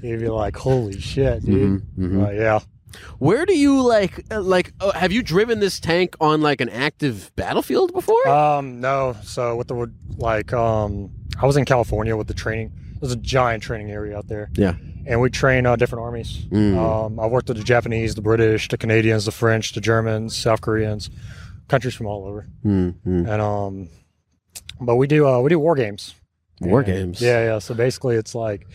[0.02, 2.28] He'd be like, "Holy shit, dude!" Mhm, mhm.
[2.28, 2.60] Uh, yeah.
[3.20, 6.70] Where do you like uh, like uh, have you driven this tank on like an
[6.70, 8.28] active battlefield before?
[8.28, 9.16] Um, no.
[9.24, 12.72] So with the like, um, I was in California with the training.
[13.00, 14.50] There's a giant training area out there.
[14.54, 14.76] Yeah.
[15.06, 16.38] And we train uh, different armies.
[16.46, 16.78] Mm.
[16.78, 20.62] Um, I worked with the Japanese, the British, the Canadians, the French, the Germans, South
[20.62, 21.10] Koreans,
[21.68, 22.48] countries from all over.
[22.64, 23.30] Mm, mm.
[23.30, 23.90] And um,
[24.80, 26.16] but we do uh, we do war games.
[26.62, 27.22] War And- games.
[27.22, 27.60] Yeah, yeah.
[27.60, 28.66] So basically, it's like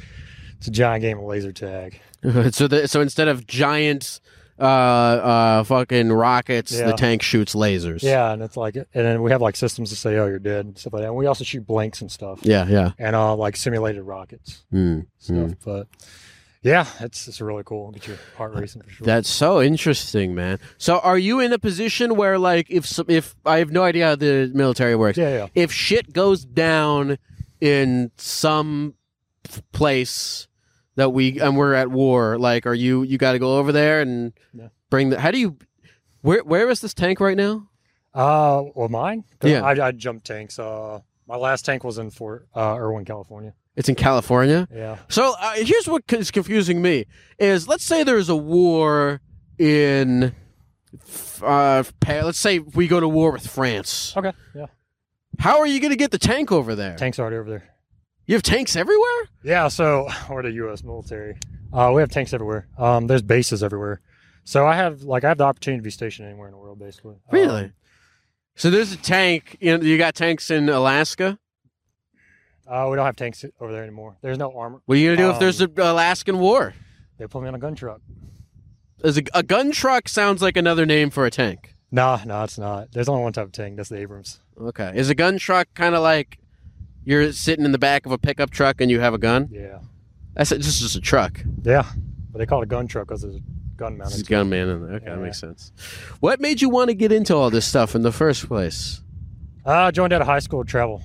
[0.58, 1.98] it's a giant game of laser tag.
[2.50, 4.20] so the, so instead of giant
[4.58, 8.02] uh uh fucking rockets, the tank shoots lasers.
[8.02, 10.66] Yeah, and it's like, and then we have like systems to say, "Oh, you're dead,"
[10.66, 11.08] and stuff like that.
[11.08, 12.40] And we also shoot blanks and stuff.
[12.42, 12.92] Yeah, yeah.
[12.98, 14.64] And uh, like simulated rockets.
[14.72, 15.36] Mm, stuff.
[15.36, 15.56] mm.
[15.64, 15.86] But
[16.62, 17.92] yeah, it's it's really cool.
[17.92, 19.04] Get your heart racing for sure.
[19.04, 20.58] That's so interesting, man.
[20.76, 24.06] So are you in a position where like if some, if I have no idea
[24.06, 25.18] how the military works.
[25.18, 25.46] yeah, yeah.
[25.54, 27.18] If shit goes down
[27.60, 28.94] in some
[29.72, 30.47] place
[30.98, 34.00] that we and we're at war, like are you you got to go over there
[34.00, 34.32] and
[34.90, 35.56] bring the How do you
[36.22, 37.68] where where is this tank right now?
[38.12, 39.22] Uh, well, mine.
[39.42, 39.62] Yeah.
[39.62, 40.58] I, I jumped tanks.
[40.58, 43.54] Uh, my last tank was in Fort uh, Irwin, California.
[43.76, 44.66] It's in California.
[44.74, 44.98] Yeah.
[45.08, 47.06] So uh, here's what is confusing me:
[47.38, 49.20] is let's say there's a war
[49.56, 50.34] in,
[51.42, 54.14] uh, let's say we go to war with France.
[54.16, 54.32] Okay.
[54.52, 54.66] Yeah.
[55.38, 56.96] How are you going to get the tank over there?
[56.96, 57.77] Tanks already over there.
[58.28, 59.28] You have tanks everywhere.
[59.42, 59.66] Yeah.
[59.68, 60.84] So we're the U.S.
[60.84, 61.36] military.
[61.72, 62.68] Uh, we have tanks everywhere.
[62.78, 64.00] Um, there's bases everywhere.
[64.44, 66.78] So I have like I have the opportunity to be stationed anywhere in the world,
[66.78, 67.16] basically.
[67.32, 67.64] Really?
[67.64, 67.72] Um,
[68.54, 69.56] So there's a tank.
[69.60, 71.38] You know, you got tanks in Alaska.
[72.66, 74.16] uh, we don't have tanks over there anymore.
[74.22, 74.80] There's no armor.
[74.86, 76.74] What are you going to do if Um, there's an Alaskan war?
[77.18, 78.00] They put me on a gun truck.
[79.04, 81.74] As a, a gun truck sounds like another name for a tank.
[81.90, 82.92] No, no, it's not.
[82.92, 83.76] There's only one type of tank.
[83.76, 84.40] That's the Abrams.
[84.60, 84.92] Okay.
[84.94, 86.38] Is a gun truck kind of like
[87.08, 89.48] you're sitting in the back of a pickup truck and you have a gun?
[89.50, 89.78] Yeah.
[90.34, 91.40] That's just just a truck.
[91.62, 91.84] Yeah.
[92.30, 93.40] But they call it a gun truck because there's a
[93.76, 94.12] gun mounted.
[94.12, 94.94] There's a gun man in there.
[94.96, 95.24] Okay, that Yeah.
[95.24, 95.72] makes sense.
[96.20, 99.00] What made you want to get into all this stuff in the first place?
[99.66, 101.02] Uh, I joined out of high school to travel,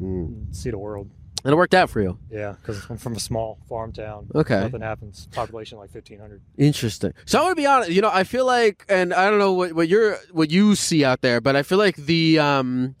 [0.00, 0.54] Mm.
[0.54, 1.10] see the world.
[1.42, 2.18] And it worked out for you.
[2.30, 4.26] Yeah, because I'm from a small farm town.
[4.34, 4.60] Okay.
[4.60, 5.26] Nothing happens.
[5.32, 6.42] Population like 1,500.
[6.58, 7.14] Interesting.
[7.24, 7.90] So I'm gonna be honest.
[7.90, 11.02] You know, I feel like, and I don't know what what you're what you see
[11.02, 12.94] out there, but I feel like the um,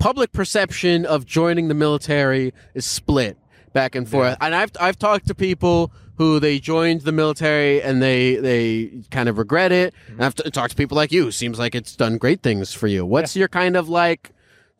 [0.00, 3.38] public perception of joining the military is split
[3.72, 4.36] back and forth.
[4.40, 9.28] And I've I've talked to people who they joined the military and they they kind
[9.28, 9.94] of regret it.
[10.08, 11.30] And I've t- talked to people like you.
[11.30, 13.06] Seems like it's done great things for you.
[13.06, 14.32] What's your kind of like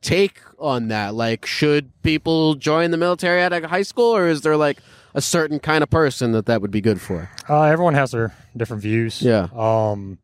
[0.02, 1.14] take on that?
[1.14, 4.78] Like, should people join the military at of high school, or is there like
[5.14, 7.30] a certain kind of person that that would be good for?
[7.48, 9.22] Uh, everyone has their different views.
[9.22, 9.48] Yeah.
[9.54, 10.18] Um,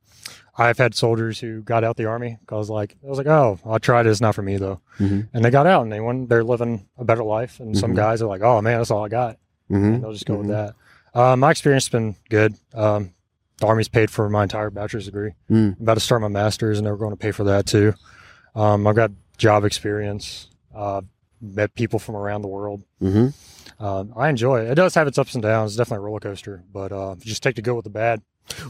[0.59, 3.79] I've had soldiers who got out the army because, like, I was like, oh, I'll
[3.79, 4.07] try it.
[4.07, 4.81] It's not for me though.
[4.99, 5.29] Mhm.
[5.35, 6.29] And they got out and they went.
[6.29, 7.61] They're living a better life.
[7.61, 7.97] And some Mhm.
[7.97, 9.37] guys are like, oh man, that's all I got.
[9.71, 9.85] Mm-hmm.
[9.85, 10.75] And they'll just go with that.
[11.15, 12.55] Uh, my experience has been good.
[12.75, 13.13] Um,
[13.59, 15.33] the army's paid for my entire bachelor's degree.
[15.51, 15.77] Mm.
[15.77, 17.95] I'm about to start my master's, and they're going to pay for that too.
[18.55, 20.49] Um, I've got job experience.
[20.75, 21.01] Uh,
[21.41, 22.83] met people from around the world.
[23.03, 23.85] Mm-hmm.
[23.85, 24.71] Um, I enjoy it.
[24.71, 25.73] It does have its ups and downs.
[25.73, 28.23] It's definitely a roller coaster, but uh, you just take the good with the bad.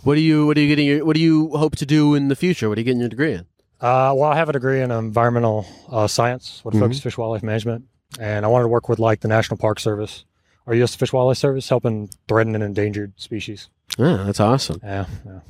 [0.03, 0.87] What do you What are you getting?
[0.87, 2.68] Your, what do you hope to do in the future?
[2.68, 3.47] What are you getting your degree in?
[3.81, 7.43] Uh, well, I have a degree in environmental uh, science with a focus fish wildlife
[7.43, 7.85] management,
[8.18, 10.24] and I wanted to work with like the National Park Service
[10.64, 10.95] or U.S.
[10.95, 13.68] Fish Wildlife Service, helping threatened and endangered species.
[13.99, 14.81] Yeah, that's awesome.
[14.83, 15.41] Yeah, yeah.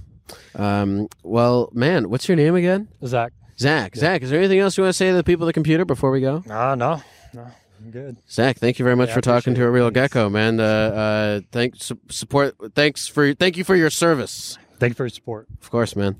[0.54, 2.88] Um, well, man, what's your name again?
[3.04, 3.32] Zach.
[3.58, 3.96] Zach.
[3.96, 5.84] Zach, is there anything else you want to say to the people at the computer
[5.84, 6.42] before we go?
[6.50, 7.00] Uh, no,
[7.32, 7.46] no,
[7.90, 8.16] good.
[8.30, 9.70] Zach, thank you very much Yeah, for talking to a it.
[9.70, 10.60] real gecko, man.
[10.60, 12.54] Uh, uh, thanks su- support.
[12.74, 14.58] Thanks for thank you for your service.
[14.78, 15.46] Thank you for your support.
[15.62, 16.16] Of course, man.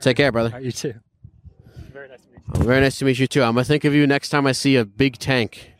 [0.00, 0.48] Take care, brother.
[0.50, 0.94] All right, you too.
[1.92, 3.42] Very nice to Oh, very nice to meet you too.
[3.42, 5.72] I'm gonna think of you next time I see a big tank.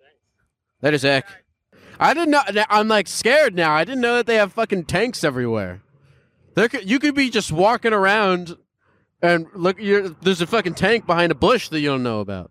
[0.00, 0.14] Thanks.
[0.82, 1.26] Later, Zach.
[1.98, 2.42] I didn't know.
[2.68, 3.72] I'm like scared now.
[3.72, 5.80] I didn't know that they have fucking tanks everywhere.
[6.54, 8.56] There, could, you could be just walking around,
[9.22, 12.50] and look, you're, there's a fucking tank behind a bush that you don't know about.